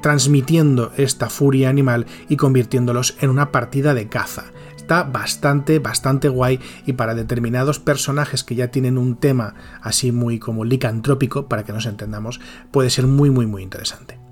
transmitiendo 0.00 0.92
esta 0.96 1.28
furia 1.28 1.68
animal 1.68 2.06
y 2.28 2.36
convirtiéndolos 2.36 3.16
en 3.20 3.30
una 3.30 3.52
partida 3.52 3.94
de 3.94 4.08
caza 4.08 4.44
está 4.88 5.02
bastante, 5.02 5.80
bastante 5.80 6.30
guay 6.30 6.60
y 6.86 6.94
para 6.94 7.14
determinados 7.14 7.78
personajes 7.78 8.42
que 8.42 8.54
ya 8.54 8.68
tienen 8.68 8.96
un 8.96 9.16
tema 9.16 9.52
así 9.82 10.12
muy 10.12 10.38
como 10.38 10.64
licantrópico, 10.64 11.46
para 11.46 11.62
que 11.62 11.74
nos 11.74 11.84
entendamos, 11.84 12.40
puede 12.70 12.88
ser 12.88 13.06
muy, 13.06 13.28
muy, 13.28 13.46
muy 13.46 13.62
interesante. 13.62 14.27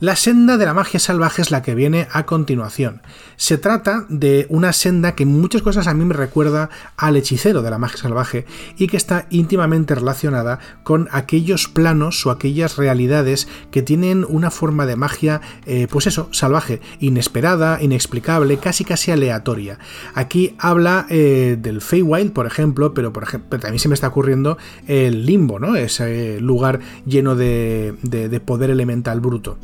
La 0.00 0.16
senda 0.16 0.56
de 0.56 0.64
la 0.64 0.72
magia 0.72 0.98
salvaje 0.98 1.42
es 1.42 1.50
la 1.50 1.60
que 1.60 1.74
viene 1.74 2.08
a 2.10 2.24
continuación. 2.24 3.02
Se 3.36 3.58
trata 3.58 4.06
de 4.08 4.46
una 4.48 4.72
senda 4.72 5.14
que 5.14 5.24
en 5.24 5.38
muchas 5.38 5.60
cosas 5.60 5.86
a 5.88 5.92
mí 5.92 6.06
me 6.06 6.14
recuerda 6.14 6.70
al 6.96 7.16
hechicero 7.16 7.60
de 7.60 7.68
la 7.68 7.76
magia 7.76 7.98
salvaje 7.98 8.46
y 8.78 8.86
que 8.86 8.96
está 8.96 9.26
íntimamente 9.28 9.94
relacionada 9.94 10.58
con 10.84 11.10
aquellos 11.12 11.68
planos 11.68 12.24
o 12.24 12.30
aquellas 12.30 12.78
realidades 12.78 13.46
que 13.70 13.82
tienen 13.82 14.24
una 14.26 14.50
forma 14.50 14.86
de 14.86 14.96
magia, 14.96 15.42
eh, 15.66 15.86
pues 15.90 16.06
eso, 16.06 16.30
salvaje, 16.32 16.80
inesperada, 17.00 17.82
inexplicable, 17.82 18.56
casi 18.56 18.86
casi 18.86 19.10
aleatoria. 19.10 19.78
Aquí 20.14 20.56
habla 20.58 21.04
eh, 21.10 21.58
del 21.60 21.82
Feywild, 21.82 22.32
por 22.32 22.46
ejemplo, 22.46 22.94
pero, 22.94 23.12
por 23.12 23.24
ejemplo, 23.24 23.60
también 23.60 23.80
se 23.80 23.88
me 23.88 23.94
está 23.94 24.08
ocurriendo 24.08 24.56
el 24.86 25.26
limbo, 25.26 25.58
¿no? 25.58 25.76
Ese 25.76 26.40
lugar 26.40 26.80
lleno 27.04 27.36
de 27.36 28.42
poder 28.46 28.70
elemental 28.70 29.20
bruto. 29.20 29.58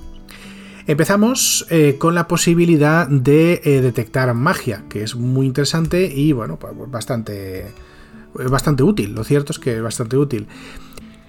Empezamos 0.86 1.66
eh, 1.70 1.96
con 1.98 2.14
la 2.14 2.28
posibilidad 2.28 3.08
de 3.08 3.60
eh, 3.64 3.80
detectar 3.80 4.32
magia, 4.34 4.84
que 4.88 5.02
es 5.02 5.16
muy 5.16 5.46
interesante 5.46 6.06
y 6.06 6.30
bueno, 6.30 6.58
pues 6.60 6.74
bastante, 6.88 7.66
bastante 8.32 8.84
útil. 8.84 9.12
Lo 9.12 9.24
cierto 9.24 9.52
es 9.52 9.58
que 9.58 9.76
es 9.76 9.82
bastante 9.82 10.16
útil. 10.16 10.46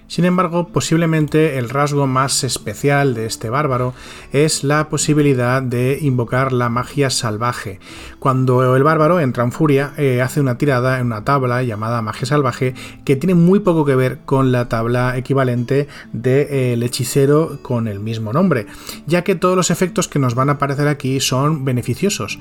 Sin 0.07 0.23
embargo, 0.23 0.69
posiblemente 0.69 1.57
el 1.57 1.69
rasgo 1.69 2.07
más 2.07 2.45
especial 2.45 3.13
de 3.13 3.25
este 3.25 3.49
bárbaro 3.49 3.93
es 4.31 4.63
la 4.63 4.87
posibilidad 4.87 5.61
de 5.61 5.99
invocar 6.01 6.53
la 6.53 6.69
magia 6.69 7.09
salvaje. 7.09 7.79
Cuando 8.19 8.75
el 8.75 8.83
bárbaro 8.83 9.19
entra 9.19 9.43
en 9.43 9.51
furia, 9.51 9.93
eh, 9.97 10.21
hace 10.21 10.39
una 10.39 10.57
tirada 10.57 10.99
en 10.99 11.07
una 11.07 11.25
tabla 11.25 11.61
llamada 11.63 12.01
magia 12.01 12.25
salvaje 12.25 12.73
que 13.03 13.17
tiene 13.17 13.35
muy 13.35 13.59
poco 13.59 13.83
que 13.83 13.95
ver 13.95 14.19
con 14.23 14.53
la 14.53 14.69
tabla 14.69 15.17
equivalente 15.17 15.87
del 16.13 16.83
hechicero 16.83 17.59
con 17.61 17.89
el 17.89 17.99
mismo 17.99 18.31
nombre, 18.31 18.67
ya 19.07 19.23
que 19.23 19.35
todos 19.35 19.57
los 19.57 19.71
efectos 19.71 20.07
que 20.07 20.19
nos 20.19 20.35
van 20.35 20.49
a 20.49 20.53
aparecer 20.53 20.87
aquí 20.87 21.19
son 21.19 21.65
beneficiosos. 21.65 22.39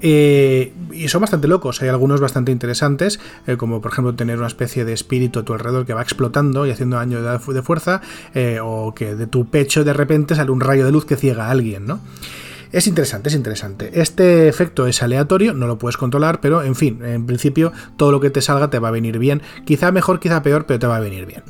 Eh, 0.00 0.72
y 0.92 1.08
son 1.08 1.20
bastante 1.20 1.48
locos, 1.48 1.82
hay 1.82 1.88
algunos 1.88 2.20
bastante 2.20 2.52
interesantes, 2.52 3.18
eh, 3.46 3.56
como 3.56 3.80
por 3.80 3.92
ejemplo 3.92 4.14
tener 4.14 4.38
una 4.38 4.46
especie 4.46 4.84
de 4.84 4.92
espíritu 4.92 5.40
a 5.40 5.44
tu 5.44 5.52
alrededor 5.52 5.86
que 5.86 5.94
va 5.94 6.02
explotando 6.02 6.66
y 6.66 6.70
haciendo 6.70 6.96
daño 6.96 7.07
de, 7.08 7.62
fuerza, 7.62 8.00
eh, 8.34 8.58
o 8.62 8.94
que 8.94 9.14
de 9.14 9.26
tu 9.26 9.46
pecho 9.46 9.84
de 9.84 9.92
repente 9.92 10.34
sale 10.34 10.50
un 10.50 10.60
rayo 10.60 10.84
de 10.84 10.92
luz 10.92 11.04
que 11.04 11.16
ciega 11.16 11.46
a 11.46 11.50
alguien, 11.50 11.86
¿no? 11.86 12.00
Es 12.70 12.86
interesante, 12.86 13.30
es 13.30 13.34
interesante. 13.34 14.00
Este 14.00 14.48
efecto 14.48 14.86
es 14.86 15.02
aleatorio, 15.02 15.54
no 15.54 15.66
lo 15.66 15.78
puedes 15.78 15.96
controlar, 15.96 16.40
pero 16.40 16.62
en 16.62 16.74
fin, 16.74 17.02
en 17.02 17.24
principio 17.24 17.72
todo 17.96 18.12
lo 18.12 18.20
que 18.20 18.30
te 18.30 18.42
salga 18.42 18.68
te 18.68 18.78
va 18.78 18.88
a 18.88 18.90
venir 18.90 19.18
bien. 19.18 19.40
Quizá 19.64 19.90
mejor, 19.90 20.20
quizá 20.20 20.42
peor, 20.42 20.66
pero 20.66 20.78
te 20.78 20.86
va 20.86 20.96
a 20.96 21.00
venir 21.00 21.24
bien. 21.24 21.42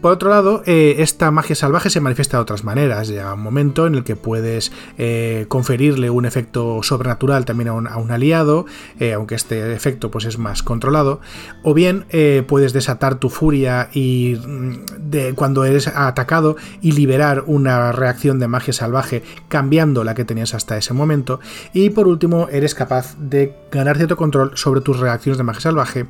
Por 0.00 0.12
otro 0.12 0.30
lado, 0.30 0.62
eh, 0.64 0.96
esta 0.98 1.32
magia 1.32 1.56
salvaje 1.56 1.90
se 1.90 2.00
manifiesta 2.00 2.36
de 2.36 2.42
otras 2.42 2.62
maneras. 2.62 3.08
Llega 3.08 3.34
un 3.34 3.42
momento 3.42 3.86
en 3.86 3.96
el 3.96 4.04
que 4.04 4.14
puedes 4.14 4.70
eh, 4.96 5.46
conferirle 5.48 6.08
un 6.08 6.24
efecto 6.24 6.84
sobrenatural 6.84 7.44
también 7.44 7.68
a 7.68 7.72
un, 7.72 8.10
aliado, 8.12 8.66
eh, 9.00 9.14
aunque 9.14 9.34
este 9.34 9.72
efecto 9.72 10.12
pues, 10.12 10.24
es 10.24 10.38
más 10.38 10.62
controlado. 10.62 11.20
O 11.64 11.74
bien 11.74 12.06
puedes 12.46 12.72
desatar 12.72 13.16
tu 13.16 13.28
furia 13.28 13.90
y 13.92 14.36
mm, 14.46 15.34
cuando 15.34 15.64
eres 15.64 15.88
atacado 15.88 16.56
y 16.80 16.92
liberar 16.92 17.42
una 17.46 17.90
reacción 17.90 18.38
de 18.38 18.46
magia 18.46 18.72
salvaje 18.72 19.24
cambiando 19.48 20.04
la 20.04 20.14
que 20.14 20.24
tenías 20.24 20.54
hasta 20.54 20.76
ese 20.76 20.94
momento. 20.94 21.40
Y 21.72 21.90
por 21.90 22.06
último, 22.06 22.48
eres 22.50 22.74
capaz 22.76 23.16
de 23.18 23.52
ganar 23.72 23.96
cierto 23.96 24.16
control 24.16 24.52
sobre 24.54 24.80
tus 24.80 25.00
reacciones 25.00 25.38
de 25.38 25.44
magia 25.44 25.60
salvaje 25.60 26.06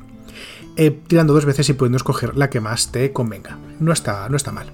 eh, 0.77 0.97
tirando 1.07 1.35
dos 1.35 1.45
veces 1.45 1.69
y 1.69 1.73
pudiendo 1.73 1.97
escoger 1.97 2.37
la 2.37 2.51
que 2.51 2.61
más 2.61 2.93
te 2.93 3.13
convenga. 3.13 3.59
No 3.81 3.93
está, 3.93 4.29
no 4.29 4.37
está 4.37 4.53
mal. 4.53 4.73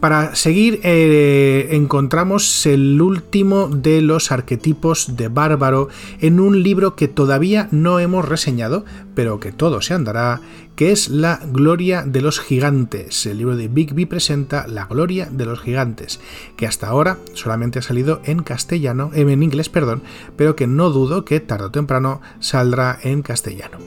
Para 0.00 0.34
seguir, 0.34 0.80
eh, 0.82 1.68
encontramos 1.70 2.66
el 2.66 3.00
último 3.00 3.68
de 3.68 4.02
los 4.02 4.30
arquetipos 4.30 5.16
de 5.16 5.28
bárbaro 5.28 5.88
en 6.20 6.38
un 6.38 6.62
libro 6.62 6.96
que 6.96 7.08
todavía 7.08 7.68
no 7.70 7.98
hemos 7.98 8.28
reseñado, 8.28 8.84
pero 9.14 9.40
que 9.40 9.52
todo 9.52 9.80
se 9.80 9.94
andará, 9.94 10.42
que 10.76 10.92
es 10.92 11.08
La 11.08 11.40
Gloria 11.50 12.02
de 12.02 12.20
los 12.20 12.40
Gigantes. 12.40 13.24
El 13.24 13.38
libro 13.38 13.56
de 13.56 13.68
Bigby 13.68 14.04
presenta 14.04 14.66
La 14.66 14.84
Gloria 14.84 15.30
de 15.30 15.46
los 15.46 15.60
Gigantes, 15.60 16.20
que 16.56 16.66
hasta 16.66 16.88
ahora 16.88 17.16
solamente 17.32 17.78
ha 17.78 17.82
salido 17.82 18.20
en 18.24 18.42
castellano, 18.42 19.10
eh, 19.14 19.22
en 19.22 19.42
inglés, 19.42 19.70
perdón, 19.70 20.02
pero 20.36 20.56
que 20.56 20.66
no 20.66 20.90
dudo 20.90 21.24
que 21.24 21.40
tarde 21.40 21.64
o 21.64 21.70
temprano 21.70 22.20
saldrá 22.38 22.98
en 23.02 23.22
castellano. 23.22 23.78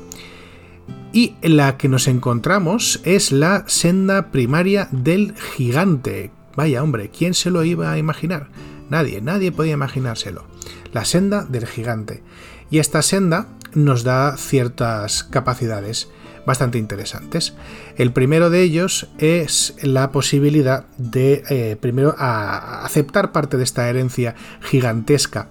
Y 1.11 1.35
la 1.41 1.77
que 1.77 1.89
nos 1.89 2.07
encontramos 2.07 3.01
es 3.03 3.31
la 3.31 3.63
senda 3.67 4.31
primaria 4.31 4.87
del 4.91 5.33
gigante. 5.35 6.31
Vaya 6.55 6.83
hombre, 6.83 7.09
¿quién 7.09 7.33
se 7.33 7.49
lo 7.49 7.63
iba 7.63 7.91
a 7.91 7.97
imaginar? 7.97 8.49
Nadie, 8.89 9.19
nadie 9.21 9.51
podía 9.51 9.73
imaginárselo. 9.73 10.45
La 10.93 11.05
senda 11.05 11.45
del 11.45 11.65
gigante. 11.65 12.21
Y 12.69 12.77
esta 12.77 13.01
senda 13.01 13.47
nos 13.73 14.03
da 14.03 14.37
ciertas 14.37 15.23
capacidades 15.23 16.09
bastante 16.45 16.77
interesantes. 16.77 17.53
El 17.97 18.13
primero 18.13 18.49
de 18.49 18.61
ellos 18.61 19.07
es 19.17 19.75
la 19.81 20.11
posibilidad 20.11 20.85
de, 20.97 21.43
eh, 21.49 21.75
primero, 21.79 22.15
aceptar 22.17 23.31
parte 23.31 23.57
de 23.57 23.63
esta 23.63 23.89
herencia 23.89 24.35
gigantesca 24.61 25.49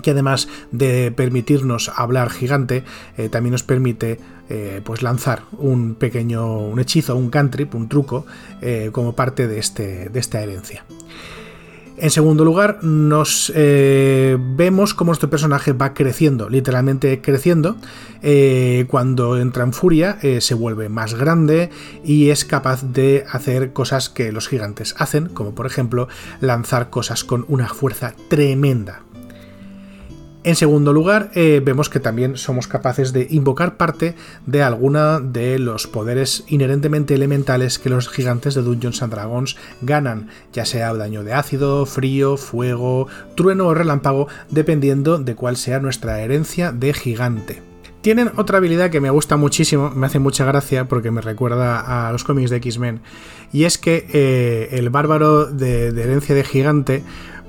que 0.00 0.12
además 0.12 0.48
de 0.70 1.12
permitirnos 1.12 1.92
hablar 1.94 2.30
gigante, 2.30 2.82
eh, 3.16 3.28
también 3.28 3.52
nos 3.52 3.62
permite 3.62 4.18
eh, 4.54 4.82
pues 4.84 5.00
lanzar 5.00 5.44
un 5.56 5.94
pequeño 5.94 6.58
un 6.58 6.78
hechizo, 6.78 7.16
un 7.16 7.30
cantrip, 7.30 7.74
un 7.74 7.88
truco, 7.88 8.26
eh, 8.60 8.90
como 8.92 9.14
parte 9.16 9.48
de, 9.48 9.58
este, 9.58 10.10
de 10.10 10.20
esta 10.20 10.42
herencia. 10.42 10.84
En 11.96 12.10
segundo 12.10 12.44
lugar, 12.44 12.84
nos 12.84 13.50
vemos 13.54 14.92
cómo 14.92 15.10
nuestro 15.10 15.30
personaje 15.30 15.72
va 15.72 15.94
creciendo, 15.94 16.48
literalmente 16.48 17.20
creciendo. 17.22 17.76
cuando 18.88 19.38
entra 19.38 19.62
en 19.62 19.72
furia, 19.72 20.18
se 20.40 20.54
vuelve 20.54 20.88
más 20.88 21.14
grande 21.14 21.70
y 22.04 22.30
es 22.30 22.44
capaz 22.44 22.82
de 22.82 23.24
hacer 23.30 23.72
cosas 23.72 24.08
que 24.08 24.32
los 24.32 24.48
gigantes 24.48 24.94
hacen, 24.98 25.28
como 25.28 25.54
por 25.54 25.66
ejemplo 25.66 26.08
lanzar 26.40 26.90
cosas 26.90 27.24
con 27.24 27.44
una 27.48 27.68
fuerza 27.68 28.14
tremenda. 28.28 29.02
En 30.44 30.56
segundo 30.56 30.92
lugar, 30.92 31.30
eh, 31.34 31.62
vemos 31.64 31.88
que 31.88 32.00
también 32.00 32.36
somos 32.36 32.66
capaces 32.66 33.12
de 33.12 33.28
invocar 33.30 33.76
parte 33.76 34.16
de 34.44 34.64
alguna 34.64 35.20
de 35.20 35.60
los 35.60 35.86
poderes 35.86 36.42
inherentemente 36.48 37.14
elementales 37.14 37.78
que 37.78 37.90
los 37.90 38.08
gigantes 38.08 38.56
de 38.56 38.62
Dungeons 38.62 39.02
and 39.02 39.12
Dragons 39.12 39.56
ganan, 39.82 40.30
ya 40.52 40.64
sea 40.64 40.94
daño 40.94 41.22
de 41.22 41.32
ácido, 41.32 41.86
frío, 41.86 42.36
fuego, 42.36 43.06
trueno 43.36 43.68
o 43.68 43.74
relámpago, 43.74 44.26
dependiendo 44.50 45.18
de 45.18 45.36
cuál 45.36 45.56
sea 45.56 45.78
nuestra 45.78 46.20
herencia 46.20 46.72
de 46.72 46.92
gigante. 46.92 47.62
Tienen 48.00 48.32
otra 48.34 48.58
habilidad 48.58 48.90
que 48.90 49.00
me 49.00 49.10
gusta 49.10 49.36
muchísimo, 49.36 49.90
me 49.90 50.06
hace 50.06 50.18
mucha 50.18 50.44
gracia 50.44 50.88
porque 50.88 51.12
me 51.12 51.20
recuerda 51.20 52.08
a 52.08 52.10
los 52.10 52.24
cómics 52.24 52.50
de 52.50 52.56
X-Men, 52.56 53.00
y 53.52 53.62
es 53.62 53.78
que 53.78 54.08
eh, 54.12 54.70
el 54.72 54.90
bárbaro 54.90 55.46
de 55.46 55.90
herencia 55.90 56.34
de 56.34 56.42
gigante 56.42 57.04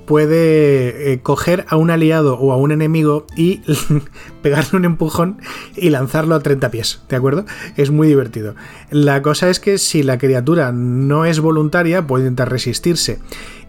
puede 0.05 1.13
eh, 1.13 1.21
coger 1.21 1.65
a 1.69 1.77
un 1.77 1.89
aliado 1.89 2.37
o 2.37 2.51
a 2.51 2.57
un 2.57 2.71
enemigo 2.71 3.25
y 3.35 3.61
pegarle 4.41 4.79
un 4.79 4.85
empujón 4.85 5.39
y 5.75 5.89
lanzarlo 5.89 6.35
a 6.35 6.39
30 6.41 6.71
pies, 6.71 7.01
¿de 7.09 7.15
acuerdo? 7.15 7.45
Es 7.77 7.91
muy 7.91 8.07
divertido. 8.07 8.55
La 8.89 9.21
cosa 9.21 9.49
es 9.49 9.59
que 9.59 9.77
si 9.77 10.03
la 10.03 10.17
criatura 10.17 10.71
no 10.71 11.25
es 11.25 11.39
voluntaria, 11.39 12.05
puede 12.05 12.23
intentar 12.23 12.51
resistirse. 12.51 13.19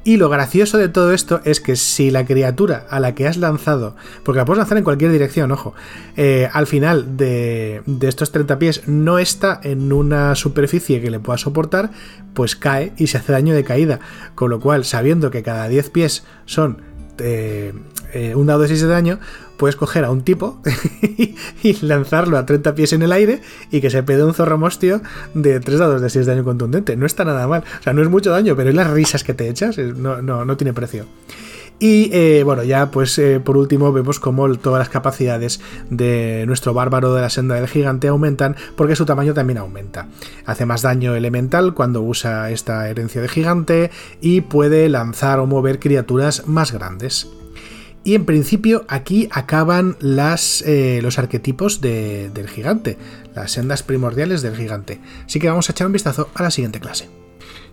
Y 0.07 0.19
lo 0.19 0.29
gracioso 0.29 0.77
de 0.77 0.91
todo 0.91 1.15
esto 1.15 1.41
es 1.45 1.61
que 1.61 1.77
si 1.77 2.11
la 2.11 2.27
criatura 2.27 2.87
a 2.91 3.01
la 3.01 3.15
que 3.15 3.27
has 3.27 3.39
lanzado, 3.39 3.97
porque 4.23 4.37
la 4.37 4.45
puedes 4.45 4.59
lanzar 4.59 4.77
en 4.77 4.85
cualquier 4.85 5.11
dirección, 5.11 5.51
ojo, 5.51 5.75
eh, 6.19 6.49
al 6.53 6.67
final 6.67 7.17
de, 7.17 7.83
de, 7.87 8.09
estos 8.09 8.31
30 8.31 8.59
pies 8.59 8.83
no 8.87 9.19
está 9.19 9.59
en 9.63 9.95
una 9.95 10.35
superficie 10.35 11.01
que 11.01 11.11
le 11.11 11.21
pueda 11.21 11.39
soportar, 11.39 11.91
pues 12.35 12.55
cae 12.55 12.93
y 12.99 13.07
se 13.07 13.17
hace 13.17 13.33
daño 13.33 13.55
de 13.55 13.65
caída. 13.65 14.01
Con 14.35 14.51
lo 14.51 14.61
cual, 14.61 14.85
sabiendo 14.85 15.31
que 15.31 15.43
cada 15.43 15.69
10 15.69 15.89
pies 15.89 16.25
son 16.45 16.83
eh, 17.19 17.73
eh, 18.13 18.35
un 18.35 18.47
dado 18.47 18.61
de 18.61 18.69
6 18.69 18.83
de 18.83 18.89
daño, 18.89 19.19
puedes 19.57 19.77
coger 19.77 20.05
a 20.05 20.11
un 20.11 20.23
tipo 20.23 20.61
y 21.63 21.73
lanzarlo 21.85 22.39
a 22.39 22.47
30 22.47 22.75
pies 22.75 22.93
en 22.93 23.03
el 23.03 23.13
aire 23.13 23.41
y 23.71 23.81
que 23.81 23.91
se 23.91 24.03
pede 24.03 24.25
un 24.25 24.35
zorromostio 24.35 25.01
de 25.35 25.61
3 25.61 25.79
dados 25.79 26.01
de 26.01 26.11
6 26.11 26.27
de 26.27 26.33
daño 26.33 26.45
contundente. 26.45 26.97
No 26.97 27.07
está 27.07 27.25
nada 27.25 27.47
mal. 27.47 27.65
O 27.81 27.83
sea, 27.83 27.93
no 27.93 28.03
es 28.03 28.09
mucho 28.09 28.31
daño, 28.31 28.57
pero 28.57 28.71
es 28.71 28.77
las 28.77 28.91
risas 28.91 29.25
que 29.25 29.35
te 29.35 29.49
echas, 29.49 29.79
no, 29.79 30.23
no, 30.23 30.45
no 30.45 30.57
tiene 30.57 30.73
precio. 30.73 31.07
Y 31.79 32.11
eh, 32.13 32.43
bueno, 32.45 32.63
ya 32.63 32.91
pues 32.91 33.19
eh, 33.19 33.41
por 33.41 33.57
último 33.57 33.93
vemos 33.93 34.21
cómo 34.21 34.51
todas 34.57 34.79
las 34.79 34.89
capacidades 34.89 35.61
de 35.91 36.45
nuestro 36.47 36.73
bárbaro 36.73 37.13
de 37.15 37.21
la 37.21 37.31
senda 37.31 37.57
del 37.57 37.67
gigante 37.67 38.09
aumentan 38.09 38.57
porque 38.77 38.97
su 38.97 39.05
tamaño 39.05 39.35
también 39.35 39.59
aumenta. 39.59 40.07
Hace 40.47 40.67
más 40.67 40.83
daño 40.83 41.17
elemental 41.17 41.75
cuando 41.75 42.01
usa 42.03 42.51
esta 42.51 42.89
herencia 42.89 43.21
de 43.21 43.29
gigante 43.29 43.91
y 44.21 44.43
puede 44.43 44.89
lanzar 44.89 45.41
o 45.41 45.47
mover 45.47 45.81
criaturas 45.81 46.47
más 46.47 46.73
grandes. 46.73 47.29
Y 48.05 48.15
en 48.15 48.27
principio 48.27 48.85
aquí 48.87 49.29
acaban 49.33 49.97
eh, 50.01 51.01
los 51.03 51.19
arquetipos 51.19 51.81
del 51.81 52.49
gigante, 52.49 52.99
las 53.35 53.53
sendas 53.53 53.83
primordiales 53.83 54.43
del 54.43 54.57
gigante. 54.57 55.01
Así 55.25 55.41
que 55.41 55.49
vamos 55.49 55.69
a 55.69 55.73
echar 55.73 55.87
un 55.87 55.95
vistazo 55.95 56.29
a 56.35 56.43
la 56.43 56.51
siguiente 56.51 56.81
clase. 56.81 57.24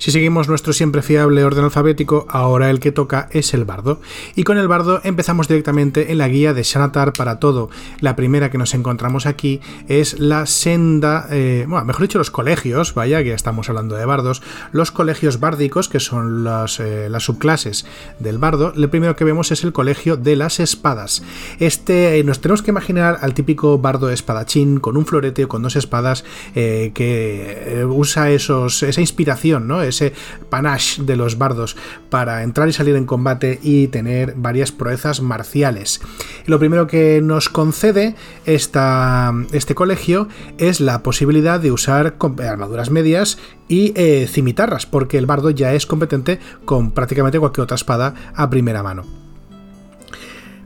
Si 0.01 0.09
seguimos 0.09 0.47
nuestro 0.47 0.73
siempre 0.73 1.03
fiable 1.03 1.43
orden 1.43 1.63
alfabético, 1.63 2.25
ahora 2.27 2.71
el 2.71 2.79
que 2.79 2.91
toca 2.91 3.29
es 3.33 3.53
el 3.53 3.65
bardo. 3.65 4.01
Y 4.35 4.43
con 4.45 4.57
el 4.57 4.67
bardo 4.67 4.99
empezamos 5.03 5.47
directamente 5.47 6.11
en 6.11 6.17
la 6.17 6.27
guía 6.27 6.55
de 6.55 6.63
Shanatar 6.63 7.13
para 7.13 7.37
todo. 7.37 7.69
La 7.99 8.15
primera 8.15 8.49
que 8.49 8.57
nos 8.57 8.73
encontramos 8.73 9.27
aquí 9.27 9.61
es 9.87 10.17
la 10.17 10.47
senda, 10.47 11.27
eh, 11.29 11.65
bueno, 11.69 11.85
mejor 11.85 12.01
dicho, 12.01 12.17
los 12.17 12.31
colegios, 12.31 12.95
vaya, 12.95 13.21
que 13.21 13.29
ya 13.29 13.35
estamos 13.35 13.69
hablando 13.69 13.93
de 13.95 14.05
bardos, 14.05 14.41
los 14.71 14.89
colegios 14.89 15.39
bárdicos, 15.39 15.87
que 15.87 15.99
son 15.99 16.43
las, 16.43 16.79
eh, 16.79 17.07
las 17.07 17.21
subclases 17.21 17.85
del 18.17 18.39
bardo. 18.39 18.73
Lo 18.75 18.89
primero 18.89 19.15
que 19.15 19.23
vemos 19.23 19.51
es 19.51 19.63
el 19.63 19.71
colegio 19.71 20.17
de 20.17 20.35
las 20.35 20.59
espadas. 20.59 21.21
Este, 21.59 22.17
eh, 22.17 22.23
nos 22.23 22.41
tenemos 22.41 22.63
que 22.63 22.71
imaginar 22.71 23.19
al 23.21 23.35
típico 23.35 23.77
bardo 23.77 24.09
espadachín 24.09 24.79
con 24.79 24.97
un 24.97 25.05
florete 25.05 25.43
o 25.43 25.47
con 25.47 25.61
dos 25.61 25.75
espadas 25.75 26.25
que 26.55 27.85
usa 27.87 28.31
esos, 28.31 28.81
esa 28.81 28.99
inspiración, 28.99 29.67
¿no? 29.67 29.90
Ese 29.91 30.13
panache 30.49 31.03
de 31.03 31.15
los 31.15 31.37
bardos 31.37 31.77
para 32.09 32.43
entrar 32.43 32.67
y 32.67 32.73
salir 32.73 32.95
en 32.95 33.05
combate 33.05 33.59
y 33.61 33.87
tener 33.87 34.33
varias 34.35 34.71
proezas 34.71 35.21
marciales. 35.21 36.01
lo 36.45 36.59
primero 36.59 36.87
que 36.87 37.21
nos 37.21 37.49
concede 37.49 38.15
esta, 38.45 39.33
este 39.51 39.75
colegio 39.75 40.27
es 40.57 40.79
la 40.79 41.03
posibilidad 41.03 41.59
de 41.59 41.71
usar 41.71 42.15
armaduras 42.39 42.89
medias 42.89 43.37
y 43.67 43.93
eh, 43.95 44.27
cimitarras, 44.27 44.85
porque 44.85 45.17
el 45.17 45.25
bardo 45.25 45.49
ya 45.49 45.73
es 45.73 45.85
competente 45.85 46.39
con 46.65 46.91
prácticamente 46.91 47.39
cualquier 47.39 47.63
otra 47.63 47.75
espada 47.75 48.13
a 48.35 48.49
primera 48.49 48.83
mano. 48.83 49.30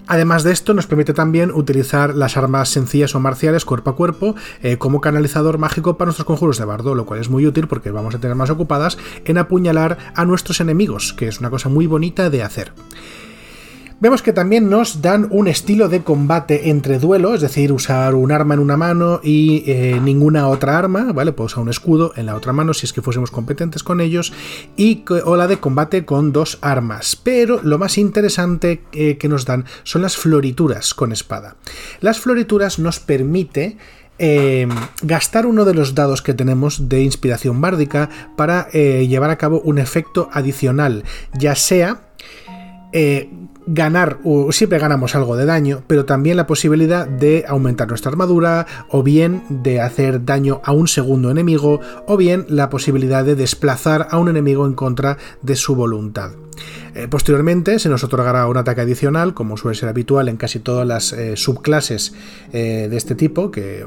Además 0.07 0.43
de 0.43 0.51
esto, 0.51 0.73
nos 0.73 0.87
permite 0.87 1.13
también 1.13 1.51
utilizar 1.51 2.15
las 2.15 2.37
armas 2.37 2.69
sencillas 2.69 3.15
o 3.15 3.19
marciales 3.19 3.65
cuerpo 3.65 3.89
a 3.89 3.95
cuerpo 3.95 4.35
eh, 4.61 4.77
como 4.77 5.01
canalizador 5.01 5.57
mágico 5.57 5.97
para 5.97 6.07
nuestros 6.07 6.25
conjuros 6.25 6.57
de 6.57 6.65
bardo, 6.65 6.95
lo 6.95 7.05
cual 7.05 7.19
es 7.19 7.29
muy 7.29 7.45
útil 7.47 7.67
porque 7.67 7.91
vamos 7.91 8.15
a 8.15 8.19
tener 8.19 8.35
más 8.35 8.49
ocupadas 8.49 8.97
en 9.25 9.37
apuñalar 9.37 9.97
a 10.15 10.25
nuestros 10.25 10.59
enemigos, 10.59 11.13
que 11.13 11.27
es 11.27 11.39
una 11.39 11.49
cosa 11.49 11.69
muy 11.69 11.87
bonita 11.87 12.29
de 12.29 12.43
hacer. 12.43 12.71
Vemos 13.97 14.21
que 14.21 14.33
también 14.33 14.69
nos 14.69 15.01
dan 15.01 15.29
un 15.31 15.47
estilo 15.47 15.87
de 15.87 16.03
combate 16.03 16.69
entre 16.69 16.99
duelo, 16.99 17.33
es 17.33 17.39
decir, 17.39 17.71
usar 17.71 18.13
un 18.13 18.33
arma 18.33 18.53
en 18.53 18.59
una 18.59 18.75
mano 18.75 19.21
y 19.23 19.63
eh, 19.67 20.01
ninguna 20.03 20.49
otra 20.49 20.77
arma, 20.77 21.13
¿vale? 21.13 21.31
Puedo 21.31 21.45
usar 21.45 21.63
un 21.63 21.69
escudo 21.69 22.11
en 22.17 22.25
la 22.25 22.35
otra 22.35 22.51
mano 22.51 22.73
si 22.73 22.85
es 22.85 22.91
que 22.91 23.01
fuésemos 23.01 23.31
competentes 23.31 23.83
con 23.83 24.01
ellos, 24.01 24.33
y 24.75 25.05
o 25.23 25.37
la 25.37 25.47
de 25.47 25.61
combate 25.61 26.03
con 26.03 26.33
dos 26.33 26.57
armas. 26.61 27.15
Pero 27.15 27.61
lo 27.63 27.77
más 27.77 27.97
interesante 27.97 28.83
eh, 28.91 29.17
que 29.17 29.29
nos 29.29 29.45
dan 29.45 29.63
son 29.83 30.01
las 30.01 30.17
florituras 30.17 30.93
con 30.93 31.13
espada. 31.13 31.55
Las 32.01 32.19
florituras 32.19 32.79
nos 32.79 32.99
permite 32.99 33.77
eh, 34.19 34.67
gastar 35.03 35.45
uno 35.45 35.63
de 35.63 35.73
los 35.73 35.95
dados 35.95 36.21
que 36.21 36.33
tenemos 36.33 36.89
de 36.89 37.01
inspiración 37.01 37.61
bárdica 37.61 38.09
para 38.35 38.69
llevar 38.71 39.29
a 39.29 39.37
cabo 39.37 39.61
un 39.61 39.77
efecto 39.77 40.27
adicional, 40.33 41.05
ya 41.33 41.55
sea 41.55 42.01
ganar, 43.67 44.19
o 44.23 44.51
siempre 44.51 44.79
ganamos 44.79 45.15
algo 45.15 45.35
de 45.35 45.45
daño, 45.45 45.83
pero 45.87 46.05
también 46.05 46.37
la 46.37 46.47
posibilidad 46.47 47.07
de 47.07 47.45
aumentar 47.47 47.87
nuestra 47.87 48.11
armadura, 48.11 48.65
o 48.89 49.03
bien 49.03 49.43
de 49.49 49.81
hacer 49.81 50.25
daño 50.25 50.61
a 50.63 50.71
un 50.71 50.87
segundo 50.87 51.31
enemigo, 51.31 51.79
o 52.07 52.17
bien 52.17 52.45
la 52.49 52.69
posibilidad 52.69 53.23
de 53.23 53.35
desplazar 53.35 54.07
a 54.11 54.17
un 54.17 54.29
enemigo 54.29 54.65
en 54.65 54.73
contra 54.73 55.17
de 55.41 55.55
su 55.55 55.75
voluntad. 55.75 56.31
Eh, 56.95 57.07
posteriormente 57.09 57.79
se 57.79 57.89
nos 57.89 58.03
otorgará 58.03 58.47
un 58.47 58.57
ataque 58.57 58.81
adicional, 58.81 59.33
como 59.33 59.57
suele 59.57 59.75
ser 59.75 59.89
habitual 59.89 60.29
en 60.29 60.37
casi 60.37 60.59
todas 60.59 60.87
las 60.87 61.13
eh, 61.13 61.35
subclases 61.35 62.13
eh, 62.53 62.87
de 62.89 62.97
este 62.97 63.15
tipo, 63.15 63.51
que 63.51 63.85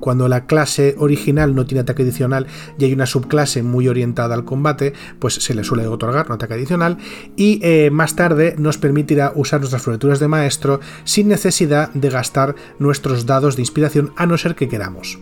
cuando 0.00 0.28
la 0.28 0.46
clase 0.46 0.94
original 0.98 1.54
no 1.54 1.66
tiene 1.66 1.80
ataque 1.80 2.02
adicional 2.02 2.46
y 2.78 2.84
hay 2.84 2.92
una 2.92 3.06
subclase 3.06 3.62
muy 3.62 3.88
orientada 3.88 4.34
al 4.34 4.44
combate, 4.44 4.92
pues 5.18 5.34
se 5.34 5.54
le 5.54 5.64
suele 5.64 5.86
otorgar 5.86 6.26
un 6.26 6.32
ataque 6.32 6.54
adicional 6.54 6.98
y 7.36 7.60
más 7.90 8.16
tarde 8.16 8.54
nos 8.58 8.78
permitirá 8.78 9.32
usar 9.34 9.60
nuestras 9.60 9.82
florituras 9.82 10.20
de 10.20 10.28
maestro 10.28 10.80
sin 11.04 11.28
necesidad 11.28 11.90
de 11.92 12.10
gastar 12.10 12.54
nuestros 12.78 13.26
dados 13.26 13.56
de 13.56 13.62
inspiración 13.62 14.12
a 14.16 14.26
no 14.26 14.36
ser 14.36 14.54
que 14.54 14.68
queramos. 14.68 15.18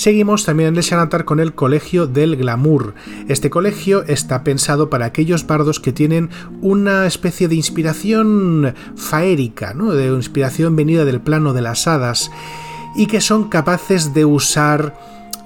Seguimos 0.00 0.46
también 0.46 0.70
en 0.70 0.76
el 0.76 0.82
Shanatar 0.82 1.26
con 1.26 1.40
el 1.40 1.52
Colegio 1.54 2.06
del 2.06 2.36
Glamour. 2.36 2.94
Este 3.28 3.50
colegio 3.50 4.02
está 4.04 4.42
pensado 4.44 4.88
para 4.88 5.04
aquellos 5.04 5.46
bardos 5.46 5.78
que 5.78 5.92
tienen 5.92 6.30
una 6.62 7.06
especie 7.06 7.48
de 7.48 7.56
inspiración 7.56 8.74
faérica, 8.96 9.74
¿no? 9.74 9.92
de 9.92 10.06
inspiración 10.06 10.74
venida 10.74 11.04
del 11.04 11.20
plano 11.20 11.52
de 11.52 11.60
las 11.60 11.86
hadas, 11.86 12.30
y 12.96 13.08
que 13.08 13.20
son 13.20 13.50
capaces 13.50 14.14
de 14.14 14.24
usar 14.24 14.94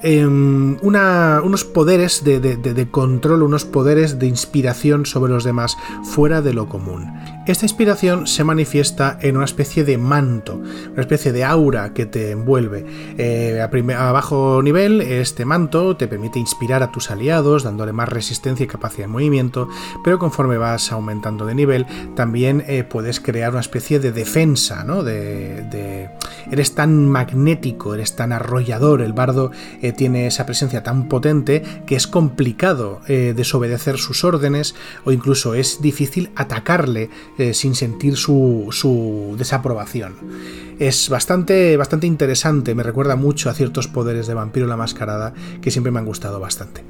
Em, 0.07 0.77
unos 0.83 1.65
poderes 1.65 2.23
de, 2.25 2.89
control, 2.91 3.43
unos 3.43 3.65
poderes 3.65 4.19
de 4.19 4.27
inspiración 4.27 5.07
sobre 5.07 5.33
los 5.33 5.45
demás 5.45 5.79
fuera 6.03 6.43
de 6.43 6.53
lo 6.53 6.69
común. 6.69 7.11
Esta 7.47 7.67
inspiración 7.67 8.27
se 8.27 8.43
manifiesta 8.43 9.19
en 9.21 9.37
una 9.37 9.45
especie 9.45 9.85
de 9.85 9.99
manto, 9.99 10.63
una 10.93 11.01
especie 11.03 11.31
de 11.31 11.45
aura 11.45 11.93
que 11.93 12.07
te 12.07 12.31
envuelve. 12.31 12.87
Eh, 13.19 13.61
a, 13.61 14.13
bajo 14.13 14.63
nivel, 14.63 15.03
este 15.03 15.45
manto 15.45 15.95
te 15.95 16.09
permite 16.09 16.39
inspirar 16.39 16.83
a 16.83 16.91
tus 16.91 17.11
aliados, 17.11 17.65
dándole 17.65 17.93
más 17.93 18.09
resistencia 18.09 18.65
y 18.65 18.67
capacidad 18.67 19.05
de 19.05 19.13
movimiento, 19.13 19.69
pero 20.03 20.19
conforme 20.19 20.57
vas 20.57 20.91
aumentando 20.91 21.45
de 21.45 21.55
nivel, 21.55 21.85
también 22.17 22.65
eh, 22.67 22.83
puedes 22.83 23.21
crear 23.21 23.51
una 23.51 23.61
especie 23.61 24.01
de 24.01 24.11
defensa, 24.11 24.83
¿no? 24.83 25.03
De, 25.03 26.09
eres 26.51 26.75
tan 26.75 27.11
magnético, 27.11 27.95
eres 27.95 28.17
tan 28.17 28.33
arrollador, 28.33 29.03
el 29.03 29.13
bardo 29.13 29.51
eh, 29.83 29.93
tiene 29.93 30.29
esa 30.29 30.47
presencia 30.47 30.83
tan 30.83 31.09
potente 31.11 31.63
que 31.87 31.95
es 31.95 32.07
complicado 32.07 33.03
desobedecer 33.07 33.99
sus 33.99 34.25
órdenes 34.25 34.75
o 35.05 35.13
incluso 35.13 35.55
es 35.55 35.83
difícil 35.83 36.31
atacarle 36.37 37.11
eh, 37.39 37.55
sin 37.55 37.75
sentir 37.75 38.17
su, 38.17 39.35
desaprobación. 39.39 40.15
Es 40.79 41.09
bastante, 41.09 41.77
bastante 41.77 42.07
interesante, 42.07 42.75
me 42.75 42.83
recuerda 42.83 43.17
mucho 43.17 43.51
a 43.51 43.55
ciertos 43.55 43.89
poderes 43.89 44.27
de 44.27 44.35
Vampiro 44.35 44.67
la 44.67 44.77
Mascarada 44.77 45.35
que 45.61 45.71
siempre 45.71 45.93
me 45.93 45.99
han 45.99 46.07
gustado 46.07 46.41
bastante. 46.41 46.85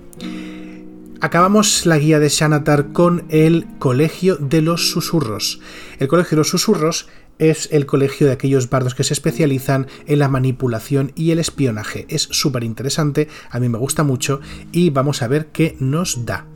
Acabamos 1.20 1.86
la 1.86 1.98
guía 1.98 2.18
de 2.18 2.28
Shanatar 2.28 2.92
con 2.92 3.24
el 3.30 3.66
Colegio 3.78 4.36
de 4.36 4.60
los 4.60 4.90
Susurros. 4.90 5.60
El 5.98 6.08
Colegio 6.08 6.36
de 6.36 6.40
los 6.40 6.50
Susurros 6.50 7.08
es 7.38 7.68
el 7.72 7.86
colegio 7.86 8.26
de 8.26 8.32
aquellos 8.32 8.70
bardos 8.70 8.94
que 8.94 9.04
se 9.04 9.14
especializan 9.14 9.86
en 10.06 10.18
la 10.18 10.28
manipulación 10.28 11.12
y 11.14 11.30
el 11.30 11.38
espionaje. 11.38 12.06
Es 12.08 12.22
súper 12.30 12.64
interesante, 12.64 13.28
a 13.50 13.58
mí 13.60 13.68
me 13.68 13.78
gusta 13.78 14.02
mucho 14.02 14.40
y 14.72 14.90
vamos 14.90 15.22
a 15.22 15.28
ver 15.28 15.46
qué 15.46 15.76
nos 15.80 16.26
da. 16.26 16.46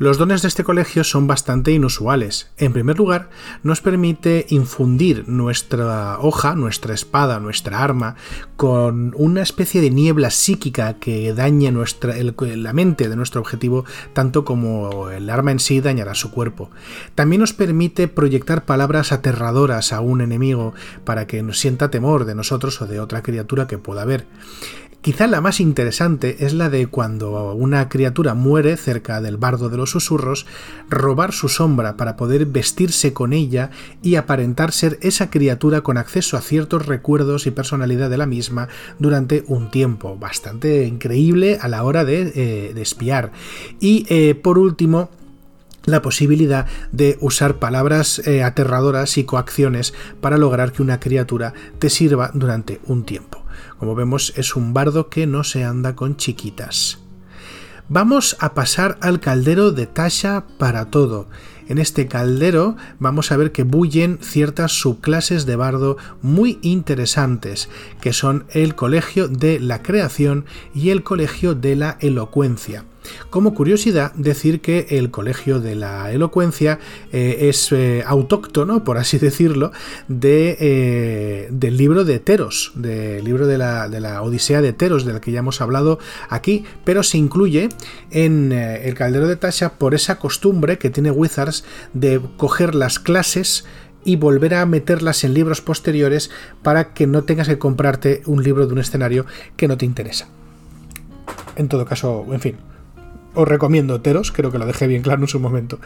Los 0.00 0.16
dones 0.16 0.40
de 0.40 0.48
este 0.48 0.64
colegio 0.64 1.04
son 1.04 1.26
bastante 1.26 1.72
inusuales. 1.72 2.50
En 2.56 2.72
primer 2.72 2.96
lugar, 2.96 3.28
nos 3.62 3.82
permite 3.82 4.46
infundir 4.48 5.28
nuestra 5.28 6.18
hoja, 6.20 6.54
nuestra 6.54 6.94
espada, 6.94 7.38
nuestra 7.38 7.84
arma, 7.84 8.16
con 8.56 9.12
una 9.14 9.42
especie 9.42 9.82
de 9.82 9.90
niebla 9.90 10.30
psíquica 10.30 10.94
que 10.94 11.34
daña 11.34 11.70
nuestra, 11.70 12.14
la 12.16 12.72
mente 12.72 13.10
de 13.10 13.16
nuestro 13.16 13.42
objetivo, 13.42 13.84
tanto 14.14 14.42
como 14.46 15.10
el 15.10 15.28
arma 15.28 15.52
en 15.52 15.58
sí 15.58 15.82
dañará 15.82 16.14
su 16.14 16.30
cuerpo. 16.30 16.70
También 17.14 17.40
nos 17.40 17.52
permite 17.52 18.08
proyectar 18.08 18.64
palabras 18.64 19.12
aterradoras 19.12 19.92
a 19.92 20.00
un 20.00 20.22
enemigo 20.22 20.72
para 21.04 21.26
que 21.26 21.42
nos 21.42 21.58
sienta 21.58 21.90
temor 21.90 22.24
de 22.24 22.34
nosotros 22.34 22.80
o 22.80 22.86
de 22.86 23.00
otra 23.00 23.22
criatura 23.22 23.66
que 23.66 23.76
pueda 23.76 24.00
haber. 24.00 24.26
Quizá 25.02 25.26
la 25.26 25.40
más 25.40 25.60
interesante 25.60 26.44
es 26.44 26.52
la 26.52 26.68
de 26.68 26.86
cuando 26.86 27.54
una 27.54 27.88
criatura 27.88 28.34
muere 28.34 28.76
cerca 28.76 29.22
del 29.22 29.38
bardo 29.38 29.70
de 29.70 29.78
los 29.78 29.92
susurros, 29.92 30.44
robar 30.90 31.32
su 31.32 31.48
sombra 31.48 31.96
para 31.96 32.16
poder 32.16 32.44
vestirse 32.44 33.14
con 33.14 33.32
ella 33.32 33.70
y 34.02 34.16
aparentar 34.16 34.72
ser 34.72 34.98
esa 35.00 35.30
criatura 35.30 35.80
con 35.80 35.96
acceso 35.96 36.36
a 36.36 36.42
ciertos 36.42 36.84
recuerdos 36.84 37.46
y 37.46 37.50
personalidad 37.50 38.10
de 38.10 38.18
la 38.18 38.26
misma 38.26 38.68
durante 38.98 39.42
un 39.46 39.70
tiempo. 39.70 40.18
Bastante 40.18 40.84
increíble 40.84 41.56
a 41.62 41.68
la 41.68 41.82
hora 41.82 42.04
de, 42.04 42.32
eh, 42.34 42.74
espiar. 42.76 43.32
Y 43.80 44.04
eh, 44.10 44.34
por 44.34 44.58
último, 44.58 45.08
la 45.86 46.02
posibilidad 46.02 46.66
de 46.92 47.16
usar 47.22 47.58
palabras 47.58 48.18
eh, 48.26 48.42
aterradoras 48.42 49.16
y 49.16 49.24
coacciones 49.24 49.94
para 50.20 50.36
lograr 50.36 50.72
que 50.72 50.82
una 50.82 51.00
criatura 51.00 51.54
te 51.78 51.88
sirva 51.88 52.30
durante 52.34 52.80
un 52.86 53.04
tiempo. 53.04 53.39
Como 53.80 53.94
vemos, 53.94 54.34
es 54.36 54.56
un 54.56 54.74
bardo 54.74 55.08
que 55.08 55.26
no 55.26 55.42
se 55.42 55.64
anda 55.64 55.96
con 55.96 56.18
chiquitas. 56.18 56.98
Vamos 57.88 58.36
a 58.38 58.52
pasar 58.52 58.98
al 59.00 59.20
caldero 59.20 59.72
de 59.72 59.86
Tasha 59.86 60.44
para 60.58 60.90
todo. 60.90 61.28
En 61.66 61.78
este 61.78 62.06
caldero 62.06 62.76
vamos 62.98 63.32
a 63.32 63.38
ver 63.38 63.52
que 63.52 63.62
bullen 63.62 64.18
ciertas 64.20 64.72
subclases 64.72 65.46
de 65.46 65.56
bardo 65.56 65.96
muy 66.20 66.58
interesantes, 66.60 67.70
que 68.02 68.12
son 68.12 68.44
el 68.50 68.74
colegio 68.74 69.28
de 69.28 69.58
la 69.58 69.82
creación 69.82 70.44
y 70.74 70.90
el 70.90 71.02
colegio 71.02 71.54
de 71.54 71.74
la 71.74 71.96
elocuencia. 72.00 72.84
Como 73.30 73.54
curiosidad, 73.54 74.12
decir 74.14 74.60
que 74.60 74.86
el 74.90 75.10
Colegio 75.10 75.60
de 75.60 75.74
la 75.76 76.10
Elocuencia 76.10 76.78
eh, 77.12 77.48
es 77.48 77.72
eh, 77.72 78.02
autóctono, 78.06 78.84
por 78.84 78.98
así 78.98 79.18
decirlo, 79.20 79.72
de, 80.08 80.56
eh, 80.60 81.48
del 81.50 81.76
libro 81.76 82.04
de 82.04 82.18
Teros, 82.18 82.72
del 82.74 83.24
libro 83.24 83.46
de 83.46 83.58
la, 83.58 83.88
de 83.88 84.00
la, 84.00 84.22
Odisea 84.22 84.60
de 84.62 84.72
Teros, 84.72 85.04
del 85.04 85.20
que 85.20 85.32
ya 85.32 85.40
hemos 85.40 85.60
hablado 85.60 85.98
aquí, 86.28 86.64
pero 86.84 87.02
se 87.02 87.18
incluye 87.18 87.68
en 88.10 88.52
el 88.52 88.94
Caldero 88.94 89.28
de 89.28 89.36
Tasha 89.36 89.74
por 89.74 89.94
esa 89.94 90.18
costumbre 90.18 90.78
que 90.78 90.90
tiene 90.90 91.10
Wizards 91.10 91.64
de 91.94 92.20
coger 92.36 92.74
las 92.74 92.98
clases 92.98 93.64
y 94.04 94.16
volver 94.16 94.54
a 94.54 94.66
meterlas 94.66 95.24
en 95.24 95.34
libros 95.34 95.60
posteriores 95.60 96.30
para 96.62 96.92
que 96.92 97.06
no 97.06 97.24
tengas 97.24 97.48
que 97.48 97.58
comprarte 97.58 98.22
un 98.26 98.42
libro 98.42 98.66
de 98.66 98.72
un 98.72 98.78
escenario 98.78 99.26
que 99.56 99.68
no 99.68 99.76
te 99.76 99.86
interesa. 99.86 100.28
En 101.56 101.68
todo 101.68 101.84
caso, 101.84 102.26
en 102.30 102.40
fin, 102.40 102.56
os 103.34 103.48
recomiendo 103.48 104.00
Teros, 104.00 104.32
creo 104.32 104.50
que 104.50 104.58
lo 104.58 104.66
dejé 104.66 104.86
bien 104.86 105.02
claro 105.02 105.22
en 105.22 105.28
su 105.28 105.40
momento. 105.40 105.78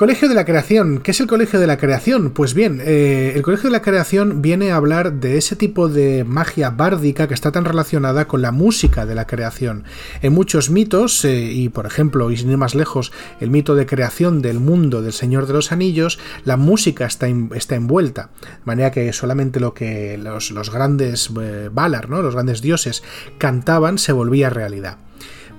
Colegio 0.00 0.30
de 0.30 0.34
la 0.34 0.46
Creación. 0.46 1.00
¿Qué 1.00 1.10
es 1.10 1.20
el 1.20 1.26
Colegio 1.26 1.60
de 1.60 1.66
la 1.66 1.76
Creación? 1.76 2.30
Pues 2.30 2.54
bien, 2.54 2.80
eh, 2.82 3.34
el 3.36 3.42
Colegio 3.42 3.68
de 3.68 3.76
la 3.76 3.82
Creación 3.82 4.40
viene 4.40 4.72
a 4.72 4.76
hablar 4.76 5.12
de 5.12 5.36
ese 5.36 5.56
tipo 5.56 5.90
de 5.90 6.24
magia 6.24 6.70
bárdica 6.70 7.28
que 7.28 7.34
está 7.34 7.52
tan 7.52 7.66
relacionada 7.66 8.26
con 8.26 8.40
la 8.40 8.50
música 8.50 9.04
de 9.04 9.14
la 9.14 9.26
creación. 9.26 9.84
En 10.22 10.32
muchos 10.32 10.70
mitos, 10.70 11.22
eh, 11.26 11.52
y 11.52 11.68
por 11.68 11.84
ejemplo, 11.84 12.30
y 12.30 12.38
sin 12.38 12.50
ir 12.50 12.56
más 12.56 12.74
lejos, 12.74 13.12
el 13.40 13.50
mito 13.50 13.74
de 13.74 13.84
creación 13.84 14.40
del 14.40 14.58
mundo 14.58 15.02
del 15.02 15.12
Señor 15.12 15.46
de 15.46 15.52
los 15.52 15.70
Anillos, 15.70 16.18
la 16.46 16.56
música 16.56 17.04
está, 17.04 17.28
está 17.54 17.74
envuelta. 17.74 18.30
De 18.40 18.64
manera 18.64 18.92
que 18.92 19.12
solamente 19.12 19.60
lo 19.60 19.74
que 19.74 20.16
los, 20.16 20.72
grandes 20.72 21.30
eh, 21.38 21.68
Valar, 21.70 22.08
¿no? 22.08 22.22
los 22.22 22.32
grandes 22.32 22.62
dioses, 22.62 23.02
cantaban 23.36 23.98
se 23.98 24.12
volvía 24.12 24.48
realidad. 24.48 24.96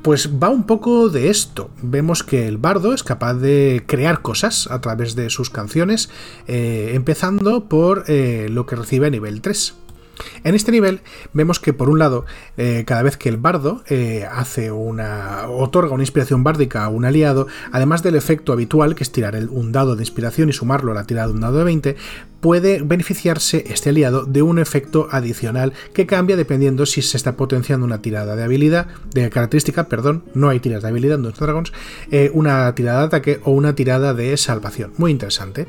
Pues 0.01 0.31
va 0.41 0.49
un 0.49 0.63
poco 0.63 1.09
de 1.09 1.29
esto. 1.29 1.69
Vemos 1.83 2.23
que 2.23 2.47
el 2.47 2.57
bardo 2.57 2.93
es 2.93 3.03
capaz 3.03 3.35
de 3.35 3.83
crear 3.85 4.23
cosas 4.23 4.67
a 4.71 4.81
través 4.81 5.15
de 5.15 5.29
sus 5.29 5.51
canciones, 5.51 6.09
eh, 6.47 6.91
empezando 6.95 7.65
por 7.65 8.05
eh, 8.07 8.47
lo 8.49 8.65
que 8.65 8.75
recibe 8.75 9.07
a 9.07 9.09
nivel 9.11 9.41
3. 9.41 9.75
En 10.43 10.55
este 10.55 10.71
nivel 10.71 11.01
vemos 11.33 11.59
que 11.59 11.73
por 11.73 11.89
un 11.89 11.99
lado, 11.99 12.25
eh, 12.57 12.83
cada 12.85 13.03
vez 13.03 13.15
que 13.15 13.29
el 13.29 13.37
bardo 13.37 13.83
hace 14.31 14.71
una. 14.71 15.47
otorga 15.49 15.93
una 15.93 16.03
inspiración 16.03 16.43
bárdica 16.43 16.83
a 16.83 16.89
un 16.89 17.05
aliado, 17.05 17.47
además 17.71 18.01
del 18.01 18.15
efecto 18.15 18.53
habitual, 18.53 18.95
que 18.95 19.03
es 19.03 19.11
tirar 19.11 19.35
un 19.49 19.71
dado 19.71 19.95
de 19.95 20.01
inspiración 20.01 20.49
y 20.49 20.53
sumarlo 20.53 20.91
a 20.91 20.95
la 20.95 21.05
tirada 21.05 21.27
de 21.27 21.33
un 21.33 21.41
dado 21.41 21.59
de 21.59 21.63
20, 21.63 21.95
puede 22.41 22.81
beneficiarse 22.81 23.63
este 23.69 23.89
aliado 23.89 24.25
de 24.25 24.41
un 24.41 24.59
efecto 24.59 25.07
adicional 25.11 25.73
que 25.93 26.05
cambia 26.05 26.35
dependiendo 26.35 26.85
si 26.85 27.01
se 27.01 27.15
está 27.15 27.37
potenciando 27.37 27.85
una 27.85 28.01
tirada 28.01 28.35
de 28.35 28.43
habilidad, 28.43 28.87
de 29.13 29.29
característica, 29.29 29.87
perdón, 29.87 30.23
no 30.33 30.49
hay 30.49 30.59
tiradas 30.59 30.83
de 30.83 30.89
habilidad 30.89 31.15
en 31.15 31.23
Dungeons 31.23 31.39
Dragons, 31.39 31.73
eh, 32.11 32.31
una 32.33 32.73
tirada 32.75 33.01
de 33.01 33.05
ataque 33.05 33.39
o 33.43 33.51
una 33.51 33.75
tirada 33.75 34.13
de 34.13 34.35
salvación. 34.37 34.91
Muy 34.97 35.11
interesante. 35.11 35.67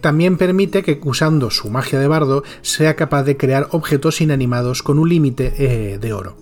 También 0.00 0.38
permite 0.38 0.82
que 0.82 1.00
usando 1.04 1.50
su 1.50 1.68
magia 1.68 1.98
de 1.98 2.08
bardo 2.08 2.44
sea 2.62 2.96
capaz 2.96 3.24
de 3.24 3.36
crear 3.36 3.68
objetos 3.72 4.20
inanimados 4.20 4.82
con 4.82 4.98
un 4.98 5.08
límite 5.08 5.52
eh, 5.58 5.98
de 5.98 6.12
oro. 6.12 6.36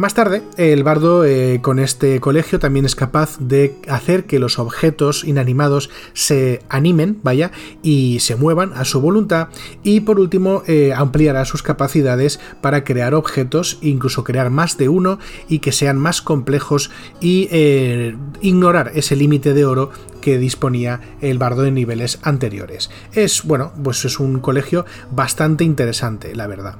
Más 0.00 0.14
tarde, 0.14 0.40
el 0.56 0.82
bardo 0.82 1.26
eh, 1.26 1.58
con 1.60 1.78
este 1.78 2.20
colegio 2.20 2.58
también 2.58 2.86
es 2.86 2.94
capaz 2.94 3.36
de 3.38 3.76
hacer 3.86 4.24
que 4.24 4.38
los 4.38 4.58
objetos 4.58 5.24
inanimados 5.24 5.90
se 6.14 6.62
animen, 6.70 7.18
vaya, 7.22 7.50
y 7.82 8.18
se 8.20 8.34
muevan 8.34 8.72
a 8.72 8.86
su 8.86 9.02
voluntad. 9.02 9.48
Y 9.82 10.00
por 10.00 10.18
último, 10.18 10.62
eh, 10.66 10.94
ampliará 10.96 11.44
sus 11.44 11.62
capacidades 11.62 12.40
para 12.62 12.82
crear 12.82 13.12
objetos, 13.12 13.76
incluso 13.82 14.24
crear 14.24 14.48
más 14.48 14.78
de 14.78 14.88
uno 14.88 15.18
y 15.50 15.58
que 15.58 15.70
sean 15.70 15.98
más 15.98 16.22
complejos 16.22 16.90
y 17.20 17.48
eh, 17.50 18.16
ignorar 18.40 18.92
ese 18.94 19.16
límite 19.16 19.52
de 19.52 19.66
oro 19.66 19.90
que 20.20 20.38
disponía 20.38 21.00
el 21.20 21.38
bardo 21.38 21.64
en 21.66 21.74
niveles 21.74 22.18
anteriores. 22.22 22.90
Es, 23.12 23.42
bueno, 23.44 23.72
pues 23.82 24.04
es 24.04 24.20
un 24.20 24.40
colegio 24.40 24.84
bastante 25.10 25.64
interesante, 25.64 26.34
la 26.34 26.46
verdad. 26.46 26.76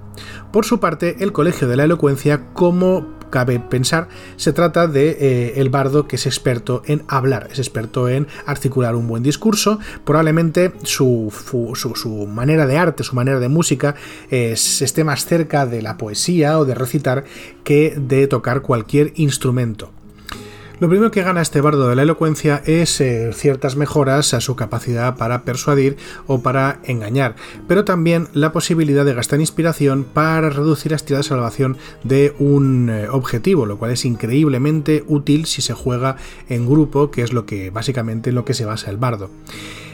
Por 0.53 0.65
su 0.65 0.81
parte, 0.81 1.17
el 1.21 1.33
colegio 1.33 1.69
de 1.69 1.77
la 1.77 1.85
elocuencia, 1.85 2.47
como 2.53 3.21
cabe 3.31 3.61
pensar, 3.61 4.09
se 4.37 4.53
trata 4.53 4.87
de 4.87 5.17
eh, 5.21 5.53
el 5.57 5.71
bardo 5.71 6.07
que 6.07 6.17
es 6.17 6.27
experto 6.27 6.83
en 6.87 7.05
hablar, 7.09 7.49
es 7.51 7.59
experto 7.59 8.09
en 8.09 8.27
articular 8.45 8.97
un 8.97 9.07
buen 9.07 9.23
discurso, 9.23 9.79
probablemente 10.05 10.73
su, 10.83 11.33
su, 11.95 12.27
manera 12.27 12.67
de 12.67 12.77
arte, 12.77 13.05
su 13.05 13.15
manera 13.15 13.39
de 13.39 13.49
música 13.49 13.95
esté 14.31 15.05
más 15.05 15.25
cerca 15.25 15.65
de 15.65 15.81
la 15.81 15.97
poesía 15.97 16.59
o 16.59 16.65
de 16.65 16.75
recitar 16.75 17.25
que 17.65 17.95
de 17.97 18.27
tocar 18.27 18.63
cualquier 18.63 19.13
instrumento. 19.15 19.93
Lo 20.81 20.89
primero 20.89 21.11
que 21.11 21.23
gana 21.23 21.43
este 21.43 21.61
bardo 21.61 21.91
de 21.91 21.95
la 21.95 22.05
elocuencia 22.05 22.63
es 22.65 23.03
eh, 23.03 23.33
ciertas 23.35 23.77
mejoras 23.77 24.33
a 24.33 24.41
su 24.41 24.57
capacidad 24.57 25.15
para 25.19 25.43
persuadir 25.43 25.99
o 26.27 26.41
para 26.41 26.81
engañar, 26.85 27.37
pero 27.69 27.85
también 27.85 28.29
la 28.33 28.51
posibilidad 28.51 29.05
de 29.05 29.13
gastar 29.13 29.41
inspiración 29.41 30.05
para 30.05 30.49
reducir 30.49 30.93
las 30.93 31.05
tiradas 31.05 31.27
de 31.27 31.29
salvación 31.29 31.77
de 32.03 32.35
un 32.39 32.89
eh, 32.89 33.09
objetivo, 33.11 33.67
lo 33.67 33.79
cual 33.79 33.91
es 33.91 34.07
increíblemente 34.07 35.05
útil 35.07 35.45
si 35.45 35.61
se 35.61 35.75
juega 35.75 36.17
en 36.49 36.67
grupo, 36.67 37.11
que 37.11 37.21
es 37.25 37.35
lo 37.35 37.45
que 37.45 37.69
básicamente 37.69 38.31
en 38.31 38.37
lo 38.37 38.47
que 38.47 38.55
se 38.55 38.65
basa 38.65 38.91
el 38.91 38.97
bardo. 38.97 39.29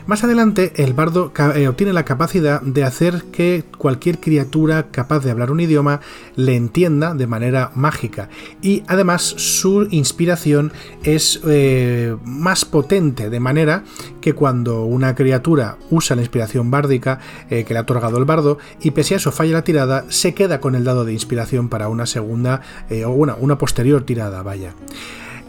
Más 0.06 0.22
adelante, 0.22 0.72
el 0.76 0.94
bardo 0.94 1.32
eh, 1.56 1.66
obtiene 1.66 1.92
la 1.92 2.04
capacidad 2.04 2.62
de 2.62 2.84
hacer 2.84 3.24
que 3.32 3.64
cualquier 3.76 4.20
criatura 4.20 4.86
capaz 4.92 5.24
de 5.24 5.32
hablar 5.32 5.50
un 5.50 5.58
idioma 5.58 6.00
le 6.36 6.54
entienda 6.54 7.12
de 7.12 7.26
manera 7.26 7.72
mágica 7.74 8.28
y 8.62 8.84
además 8.86 9.22
su 9.22 9.88
inspiración 9.90 10.72
es 11.02 11.40
eh, 11.44 12.16
más 12.24 12.64
potente, 12.64 13.30
de 13.30 13.40
manera 13.40 13.82
que 14.20 14.32
cuando 14.32 14.84
una 14.84 15.16
criatura 15.16 15.76
usa 15.90 16.14
la 16.14 16.22
inspiración 16.22 16.70
bárdica 16.70 17.18
eh, 17.50 17.64
que 17.64 17.74
le 17.74 17.80
ha 17.80 17.82
otorgado 17.82 18.18
el 18.18 18.24
bardo 18.26 18.58
y 18.80 18.92
pese 18.92 19.14
a 19.14 19.16
eso 19.16 19.32
falla 19.32 19.54
la 19.54 19.64
tirada, 19.64 20.04
se 20.08 20.34
queda 20.34 20.60
con 20.60 20.76
el 20.76 20.84
dado 20.84 21.04
de 21.04 21.14
inspiración 21.14 21.68
para 21.68 21.88
una 21.88 22.06
segunda 22.06 22.60
o 23.04 23.10
una, 23.10 23.34
una 23.34 23.58
posterior 23.58 24.04
tirada, 24.04 24.44
vaya. 24.44 24.72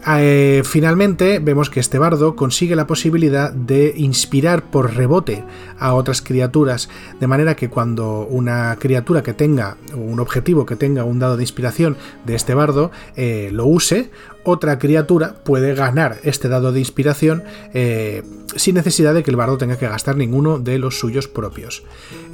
Eh, 0.06 0.62
finalmente 0.64 1.38
vemos 1.40 1.70
que 1.70 1.80
este 1.80 1.98
bardo 1.98 2.36
consigue 2.36 2.76
la 2.76 2.86
posibilidad 2.86 3.52
de 3.52 3.94
inspirar 3.96 4.62
por 4.62 4.94
rebote 4.94 5.44
a 5.78 5.94
otras 5.94 6.22
criaturas, 6.22 6.88
de 7.20 7.26
manera 7.26 7.56
que 7.56 7.68
cuando 7.68 8.26
una 8.30 8.76
criatura 8.78 9.22
que 9.22 9.34
tenga 9.34 9.76
un 9.94 10.20
objetivo 10.20 10.66
que 10.66 10.76
tenga 10.76 11.04
un 11.04 11.18
dado 11.18 11.36
de 11.36 11.42
inspiración 11.42 11.96
de 12.24 12.36
este 12.36 12.54
bardo 12.54 12.90
eh, 13.16 13.50
lo 13.52 13.66
use, 13.66 14.10
otra 14.44 14.78
criatura 14.78 15.34
puede 15.44 15.74
ganar 15.74 16.18
este 16.22 16.48
dado 16.48 16.72
de 16.72 16.80
inspiración 16.80 17.42
eh, 17.74 18.22
sin 18.56 18.74
necesidad 18.74 19.14
de 19.14 19.22
que 19.22 19.30
el 19.30 19.36
bardo 19.36 19.58
tenga 19.58 19.76
que 19.76 19.88
gastar 19.88 20.16
ninguno 20.16 20.58
de 20.58 20.78
los 20.78 20.98
suyos 20.98 21.28
propios. 21.28 21.82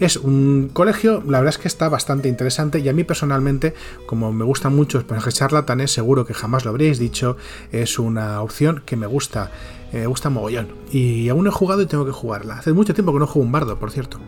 Es 0.01 0.17
un 0.17 0.71
colegio, 0.73 1.23
la 1.27 1.41
verdad 1.41 1.55
es 1.55 1.59
que 1.59 1.69
está 1.69 1.89
bastante 1.89 2.29
interesante 2.29 2.79
y 2.79 2.89
a 2.89 2.93
mí 2.93 3.05
personalmente, 3.05 3.75
como 4.07 4.33
me 4.33 4.45
gustan 4.45 4.75
mucho 4.75 4.99
los 4.99 5.05
personajes 5.07 5.35
charlatanes, 5.35 5.93
seguro 5.93 6.25
que 6.25 6.35
jamás 6.35 6.65
lo 6.65 6.71
habréis 6.71 6.99
dicho, 6.99 7.37
es 7.73 7.99
una 7.99 8.41
opción 8.43 8.83
que 8.87 8.97
me 8.97 9.07
gusta, 9.07 9.51
eh, 9.93 10.01
me 10.01 10.07
gusta 10.07 10.31
mogollón. 10.31 10.69
Y 10.91 11.29
aún 11.29 11.47
he 11.47 11.51
jugado 11.51 11.83
y 11.83 11.87
tengo 11.87 12.07
que 12.07 12.13
jugarla. 12.13 12.59
Hace 12.59 12.73
mucho 12.73 12.95
tiempo 12.95 13.13
que 13.13 13.19
no 13.19 13.27
juego 13.27 13.47
un 13.47 13.53
bardo, 13.53 13.79
por 13.79 13.91
cierto. 13.91 14.19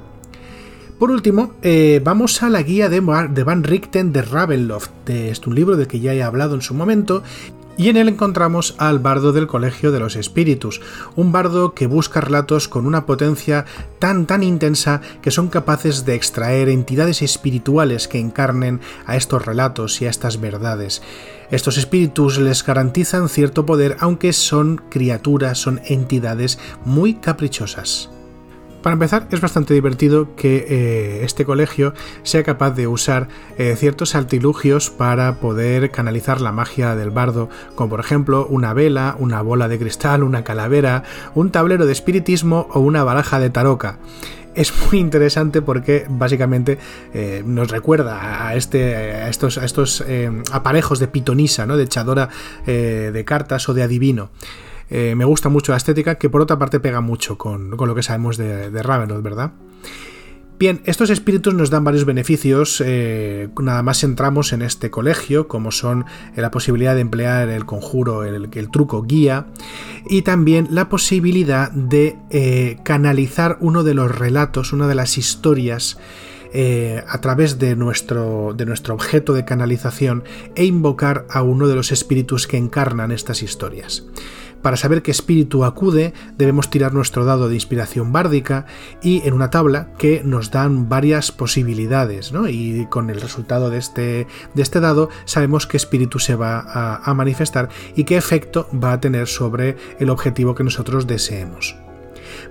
Por 0.99 1.11
último, 1.11 1.53
eh, 1.61 2.01
vamos 2.03 2.43
a 2.43 2.49
la 2.49 2.63
guía 2.63 2.89
de, 2.89 3.01
Van 3.01 3.65
Richten 3.65 4.13
de 4.15 4.23
Ravenloft. 4.23 5.11
Es 5.11 5.47
un 5.47 5.55
libro 5.55 5.77
del 5.77 5.89
que 5.89 6.01
ya 6.01 6.15
he 6.15 6.23
hablado 6.23 6.55
en 6.55 6.63
su 6.63 6.73
momento 6.73 7.23
y 7.77 7.89
en 7.89 7.97
él 7.97 8.09
encontramos 8.09 8.75
al 8.79 8.99
bardo 8.99 9.33
del 9.33 9.47
Colegio 9.47 9.93
de 9.93 10.01
los 10.01 10.17
Espíritus, 10.17 10.81
un 11.15 11.33
bardo 11.33 11.75
que 11.75 11.87
busca 11.87 12.21
relatos 12.21 12.69
con 12.69 12.87
una 12.87 13.07
potencia 13.07 13.65
tan 13.99 14.27
tan 14.27 14.43
intensa 14.43 15.01
que 15.23 15.31
son 15.31 15.49
capaces 15.49 16.05
de 16.05 16.15
extraer 16.15 16.69
entidades 16.69 17.23
espirituales 17.23 18.09
que 18.09 18.19
encarnen 18.19 18.81
a 19.07 19.17
estos 19.17 19.45
relatos 19.45 20.01
y 20.01 20.07
a 20.07 20.11
estas 20.11 20.41
verdades. 20.41 21.03
Estos 21.51 21.77
espíritus 21.77 22.39
les 22.39 22.65
garantizan 22.65 23.29
cierto 23.29 23.67
poder 23.67 23.97
aunque 24.01 24.33
son 24.33 24.83
criaturas, 24.91 25.59
son 25.59 25.81
entidades 25.85 26.59
muy 26.85 27.15
caprichosas. 27.15 28.11
Para 28.87 28.95
empezar, 28.95 29.27
es 29.33 29.41
bastante 29.41 29.75
divertido 29.75 30.37
que 30.37 30.65
eh, 30.69 31.25
este 31.25 31.45
colegio 31.45 31.93
sea 32.23 32.45
capaz 32.45 32.71
de 32.71 32.87
usar 32.87 33.27
eh, 33.59 33.75
ciertos 33.77 34.15
artilugios 34.15 34.91
para 34.91 35.41
poder 35.41 35.91
canalizar 35.91 36.41
la 36.41 36.53
magia 36.53 36.95
del 36.95 37.11
bardo, 37.11 37.51
como 37.75 37.91
por 37.91 37.99
ejemplo 37.99 38.47
una 38.47 38.75
vela, 38.75 39.17
una 39.19 39.43
bola 39.43 39.67
de 39.67 39.81
cristal, 39.81 40.23
una 40.23 40.45
calavera, 40.45 41.03
un 41.35 41.51
tablero 41.51 41.85
de 41.85 41.91
espiritismo 41.91 42.69
o 42.71 42.79
una 42.79 43.03
baraja 43.03 43.41
de 43.41 43.51
taroca 43.51 43.99
es 44.55 44.73
muy 44.87 45.01
interesante 45.01 45.63
porque 45.63 46.07
básicamente 46.09 46.79
eh, 47.13 47.43
nos 47.45 47.69
recuerda 47.69 48.47
a, 48.47 48.55
este, 48.55 48.95
a 48.95 49.29
estos, 49.29 49.59
a 49.59 49.65
estos 49.65 50.03
aparejos 50.53 50.99
de 51.01 51.09
pitonisa, 51.09 51.67
¿no? 51.67 51.77
de 51.77 51.83
echadora 51.83 52.31
de 52.65 53.25
cartas 53.27 53.69
o 53.69 53.75
de 53.75 53.83
adivino. 53.83 54.31
Eh, 54.91 55.15
me 55.17 55.25
gusta 55.25 55.49
mucho 55.49 55.73
la 55.73 55.79
estética, 55.79 56.17
que 56.17 56.31
por 56.31 56.41
otra 56.41 56.59
parte 56.59 56.81
pega 56.81 57.01
mucho 57.01 57.37
con, 57.39 57.71
lo 57.71 57.95
que 57.95 58.03
sabemos 58.03 58.37
de, 58.37 58.71
de 58.71 58.83
Ravenloft, 58.83 59.23
¿verdad? 59.23 59.53
Bien, 60.59 60.81
estos 60.87 61.11
espíritus 61.11 61.53
nos 61.53 61.69
dan 61.69 61.85
varios 61.85 62.07
beneficios, 62.07 62.83
eh, 62.85 63.51
nada 63.61 63.83
más 63.83 64.03
entramos 64.05 64.55
en 64.55 64.63
este 64.63 64.91
colegio, 64.91 65.49
como 65.49 65.71
son 65.71 66.07
eh, 66.35 66.41
la 66.41 66.51
posibilidad 66.51 66.95
de 66.95 67.03
emplear 67.03 67.51
el 67.51 67.67
conjuro, 67.67 68.25
el, 68.25 68.71
truco 68.71 69.03
guía, 69.03 69.49
y 70.09 70.23
también 70.23 70.69
la 70.71 70.89
posibilidad 70.89 71.71
de 71.73 72.79
canalizar 72.85 73.59
uno 73.61 73.85
de 73.85 73.93
los 73.93 74.17
relatos, 74.17 74.73
una 74.73 74.89
de 74.89 74.95
las 74.95 75.19
historias 75.19 75.99
a 77.07 77.21
través 77.21 77.59
de 77.59 77.77
nuestro, 77.77 78.55
de 78.57 78.65
nuestro 78.65 78.95
objeto 78.95 79.35
de 79.35 79.45
canalización 79.45 80.25
e 80.55 80.65
invocar 80.65 81.27
a 81.29 81.43
uno 81.43 81.69
de 81.69 81.75
los 81.75 81.93
espíritus 81.93 82.47
que 82.47 82.57
encarnan 82.57 83.13
estas 83.13 83.43
historias. 83.43 84.07
Para 84.67 84.77
saber 84.77 85.03
qué 85.03 85.13
espíritu 85.13 85.65
acude, 85.65 86.13
debemos 86.39 86.71
tirar 86.71 86.93
nuestro 86.93 87.25
dado 87.25 87.49
de 87.49 87.55
inspiración 87.55 88.11
bárdica 88.11 88.67
y 89.01 89.23
en 89.25 89.33
una 89.33 89.49
tabla 89.49 89.93
que 89.97 90.23
nos 90.25 90.51
dan 90.51 90.89
varias 90.89 91.31
posibilidades, 91.31 92.33
¿no? 92.33 92.49
Y 92.49 92.89
con 92.91 93.09
el 93.09 93.21
resultado 93.21 93.71
de 93.71 93.79
este, 93.79 94.27
de 94.55 94.63
este 94.63 94.81
dado 94.81 95.09
sabemos 95.25 95.69
qué 95.69 95.77
espíritu 95.77 96.19
se 96.19 96.35
va 96.35 96.59
a, 96.59 96.97
a 97.09 97.15
manifestar 97.15 97.69
y 97.95 98.03
qué 98.03 98.17
efecto 98.17 98.69
va 98.75 98.95
a 98.95 99.01
tener 99.01 99.29
sobre 99.29 99.77
el 100.01 100.11
objetivo 100.11 100.57
que 100.57 100.65
nosotros 100.65 101.07
deseemos. 101.07 101.77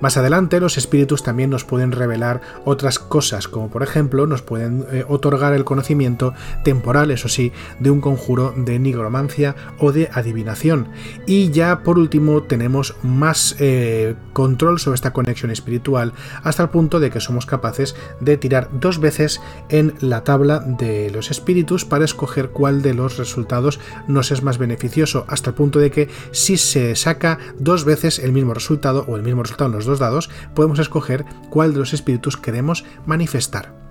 Más 0.02 0.18
adelante 0.18 0.60
los 0.60 0.78
espíritus 0.78 1.24
también 1.24 1.50
nos 1.50 1.66
pueden 1.66 1.92
revelar 1.92 2.42
otras 2.66 3.00
cosas, 3.00 3.48
como 3.48 3.70
por 3.70 3.84
ejemplo 3.84 4.28
nos 4.28 4.42
pueden 4.42 4.86
eh, 4.92 5.06
otorgar 5.08 5.54
el 5.54 5.64
conocimiento 5.66 6.34
temporal, 6.64 7.12
eso 7.12 7.30
sí, 7.30 7.52
de 7.80 7.90
un 7.90 8.02
conjuro 8.02 8.54
de 8.56 8.80
nigromancia 8.80 9.56
o 9.80 9.92
de 9.92 10.10
adivinación. 10.14 10.90
Y 11.26 11.52
ya 11.52 11.84
por 11.84 11.98
último 11.98 12.44
tenemos 12.44 12.96
más 13.04 13.56
eh, 13.60 14.16
control 14.34 14.80
sobre 14.80 14.96
esta 14.96 15.14
conexión 15.14 15.52
espiritual 15.52 16.14
hasta 16.44 16.64
el 16.64 16.70
punto 16.70 17.00
de 17.00 17.10
que 17.10 17.20
somos 17.20 17.46
capaces 17.46 17.96
de 18.20 18.38
tirar 18.38 18.70
dos 18.74 19.00
veces 19.00 19.42
en 19.70 19.94
la 20.00 20.24
tabla 20.24 20.60
de 20.60 21.10
los 21.12 21.32
espíritus 21.32 21.86
para 21.86 22.06
escoger 22.06 22.50
cuál 22.50 22.82
de 22.82 22.94
los 22.94 23.18
resultados 23.18 23.80
nos 24.08 24.32
es 24.32 24.44
más 24.44 24.58
beneficioso, 24.58 25.26
hasta 25.28 25.52
el 25.52 25.56
punto 25.56 25.80
de 25.80 25.92
que 25.92 26.10
si 26.32 26.58
se 26.58 26.96
saca 26.96 27.40
dos 27.60 27.86
veces 27.86 28.20
el 28.20 28.32
mismo 28.32 28.54
resultado 28.54 29.06
o 29.08 29.16
el 29.16 29.24
mismo 29.24 29.44
resultado 29.44 29.65
los 29.72 29.86
dos 29.86 30.00
dados, 30.00 30.30
podemos 30.54 30.80
escoger 30.80 31.26
cuál 31.50 31.74
de 31.74 31.80
los 31.80 31.94
espíritus 31.94 32.38
queremos 32.38 32.86
manifestar. 33.06 33.86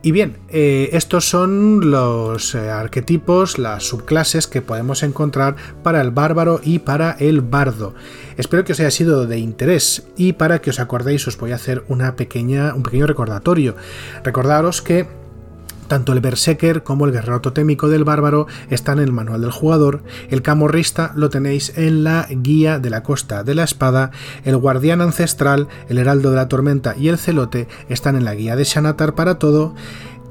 Y 0.00 0.12
bien, 0.12 0.38
eh, 0.48 0.90
estos 0.92 1.28
son 1.28 1.90
los 1.90 2.54
eh, 2.54 2.70
arquetipos, 2.70 3.58
las 3.58 3.82
subclases 3.82 4.46
que 4.46 4.62
podemos 4.62 5.02
encontrar 5.02 5.56
para 5.82 6.00
el 6.00 6.12
bárbaro 6.12 6.60
y 6.62 6.78
para 6.78 7.16
el 7.18 7.40
bardo. 7.40 7.94
Espero 8.36 8.64
que 8.64 8.72
os 8.72 8.80
haya 8.80 8.92
sido 8.92 9.26
de 9.26 9.38
interés 9.38 10.06
y 10.16 10.34
para 10.34 10.60
que 10.60 10.70
os 10.70 10.78
acordéis 10.78 11.26
os 11.26 11.36
voy 11.36 11.50
a 11.50 11.56
hacer 11.56 11.84
una 11.88 12.14
pequeña, 12.14 12.74
un 12.74 12.84
pequeño 12.84 13.08
recordatorio. 13.08 13.74
Recordaros 14.22 14.82
que 14.82 15.08
tanto 15.88 16.12
el 16.12 16.20
berserker 16.20 16.82
como 16.82 17.06
el 17.06 17.12
guerrero 17.12 17.40
totémico 17.40 17.88
del 17.88 18.04
bárbaro 18.04 18.46
están 18.70 18.98
en 18.98 19.06
el 19.06 19.12
manual 19.12 19.40
del 19.40 19.50
jugador, 19.50 20.02
el 20.30 20.42
camorrista 20.42 21.12
lo 21.16 21.30
tenéis 21.30 21.72
en 21.76 22.04
la 22.04 22.26
guía 22.30 22.78
de 22.78 22.90
la 22.90 23.02
costa 23.02 23.42
de 23.42 23.54
la 23.54 23.64
espada, 23.64 24.10
el 24.44 24.56
guardián 24.56 25.00
ancestral, 25.00 25.68
el 25.88 25.98
heraldo 25.98 26.30
de 26.30 26.36
la 26.36 26.48
tormenta 26.48 26.94
y 26.96 27.08
el 27.08 27.18
celote 27.18 27.68
están 27.88 28.16
en 28.16 28.24
la 28.24 28.34
guía 28.34 28.54
de 28.54 28.64
Shanatar 28.64 29.14
para 29.14 29.38
todo, 29.38 29.74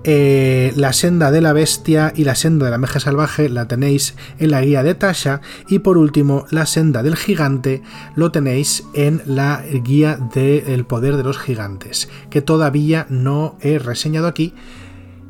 eh, 0.09 0.71
la 0.77 0.93
senda 0.93 1.31
de 1.31 1.41
la 1.41 1.51
bestia 1.51 2.13
y 2.15 2.23
la 2.23 2.35
senda 2.35 2.63
de 2.63 2.71
la 2.71 2.77
meja 2.77 3.01
salvaje 3.01 3.49
la 3.49 3.67
tenéis 3.67 4.15
en 4.39 4.51
la 4.51 4.61
guía 4.61 4.81
de 4.81 4.95
Tasha. 4.95 5.41
Y 5.67 5.79
por 5.79 5.97
último 5.97 6.45
la 6.49 6.65
senda 6.65 7.03
del 7.03 7.17
gigante 7.17 7.81
lo 8.15 8.31
tenéis 8.31 8.85
en 8.93 9.21
la 9.25 9.61
guía 9.83 10.17
del 10.33 10.85
poder 10.85 11.17
de 11.17 11.23
los 11.23 11.37
gigantes 11.37 12.07
que 12.29 12.41
todavía 12.41 13.05
no 13.09 13.57
he 13.59 13.79
reseñado 13.79 14.27
aquí 14.27 14.53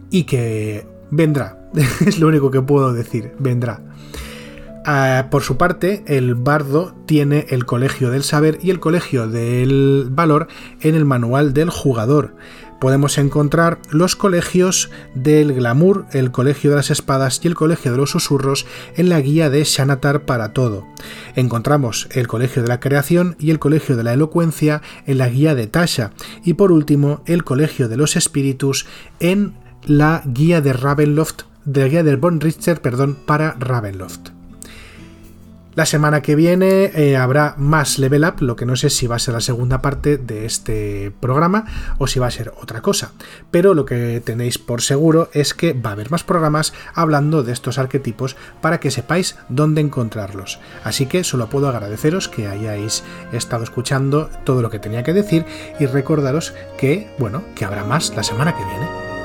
y 0.09 0.23
que 0.23 0.87
vendrá. 1.11 1.69
es 2.05 2.19
lo 2.19 2.27
único 2.27 2.51
que 2.51 2.61
puedo 2.61 2.93
decir, 2.93 3.33
vendrá. 3.39 3.81
Ah, 4.89 5.27
por 5.29 5.43
su 5.43 5.57
parte, 5.57 6.03
el 6.07 6.33
bardo 6.33 6.95
tiene 7.05 7.45
el 7.49 7.65
colegio 7.65 8.09
del 8.09 8.23
saber 8.23 8.57
y 8.61 8.69
el 8.69 8.79
colegio 8.79 9.27
del 9.27 10.07
valor 10.09 10.47
en 10.79 10.95
el 10.95 11.03
manual 11.03 11.53
del 11.53 11.69
jugador. 11.69 12.35
Podemos 12.79 13.17
encontrar 13.17 13.79
los 13.89 14.15
colegios 14.15 14.89
del 15.13 15.53
glamour, 15.53 16.05
el 16.13 16.31
colegio 16.31 16.69
de 16.69 16.77
las 16.77 16.89
espadas 16.89 17.41
y 17.43 17.47
el 17.47 17.55
colegio 17.55 17.91
de 17.91 17.97
los 17.97 18.11
susurros 18.11 18.65
en 18.95 19.09
la 19.09 19.19
guía 19.19 19.49
de 19.49 19.63
Shanatar 19.65 20.25
para 20.25 20.53
todo. 20.53 20.85
Encontramos 21.35 22.07
el 22.11 22.27
colegio 22.27 22.61
de 22.61 22.69
la 22.69 22.79
creación 22.79 23.35
y 23.39 23.51
el 23.51 23.59
colegio 23.59 23.97
de 23.97 24.03
la 24.03 24.13
elocuencia 24.13 24.81
en 25.05 25.17
la 25.17 25.27
guía 25.27 25.53
de 25.53 25.67
Tasha 25.67 26.11
y 26.45 26.53
por 26.53 26.71
último 26.71 27.23
el 27.25 27.43
colegio 27.43 27.89
de 27.89 27.97
los 27.97 28.15
espíritus 28.15 28.85
en 29.19 29.53
la 29.85 30.21
guía 30.25 30.61
de 30.61 30.73
Ravenloft, 30.73 31.43
de 31.65 31.81
la 31.81 31.87
guía 31.87 32.03
del 32.03 32.17
Von 32.17 32.41
Richter, 32.41 32.81
perdón, 32.81 33.17
para 33.25 33.53
Ravenloft. 33.59 34.37
La 35.77 35.85
semana 35.85 36.23
que 36.23 36.33
viene 36.33 36.85
eh, 36.95 37.17
habrá 37.17 37.53
más 37.55 37.99
level 37.99 38.23
up, 38.23 38.41
lo 38.41 38.55
que 38.55 38.65
no 38.65 38.75
sé 38.75 38.89
si 38.89 39.05
va 39.05 39.17
a 39.17 39.19
ser 39.19 39.35
la 39.35 39.41
segunda 39.41 39.79
parte 39.79 40.17
de 40.17 40.47
este 40.47 41.11
programa 41.19 41.65
o 41.99 42.07
si 42.07 42.17
va 42.17 42.25
a 42.25 42.31
ser 42.31 42.51
otra 42.59 42.81
cosa. 42.81 43.11
Pero 43.51 43.75
lo 43.75 43.85
que 43.85 44.19
tenéis 44.25 44.57
por 44.57 44.81
seguro 44.81 45.29
es 45.33 45.53
que 45.53 45.73
va 45.73 45.91
a 45.91 45.93
haber 45.93 46.09
más 46.09 46.23
programas 46.23 46.73
hablando 46.95 47.43
de 47.43 47.53
estos 47.53 47.77
arquetipos 47.77 48.35
para 48.59 48.79
que 48.79 48.89
sepáis 48.89 49.35
dónde 49.49 49.81
encontrarlos. 49.81 50.59
Así 50.83 51.05
que 51.05 51.23
solo 51.23 51.47
puedo 51.47 51.69
agradeceros 51.69 52.27
que 52.27 52.47
hayáis 52.47 53.03
estado 53.31 53.63
escuchando 53.63 54.31
todo 54.45 54.63
lo 54.63 54.71
que 54.71 54.79
tenía 54.79 55.03
que 55.03 55.13
decir 55.13 55.45
y 55.79 55.85
recordaros 55.85 56.55
que, 56.79 57.07
bueno, 57.19 57.43
que 57.53 57.65
habrá 57.65 57.83
más 57.83 58.15
la 58.15 58.23
semana 58.23 58.57
que 58.57 58.65
viene. 58.65 59.16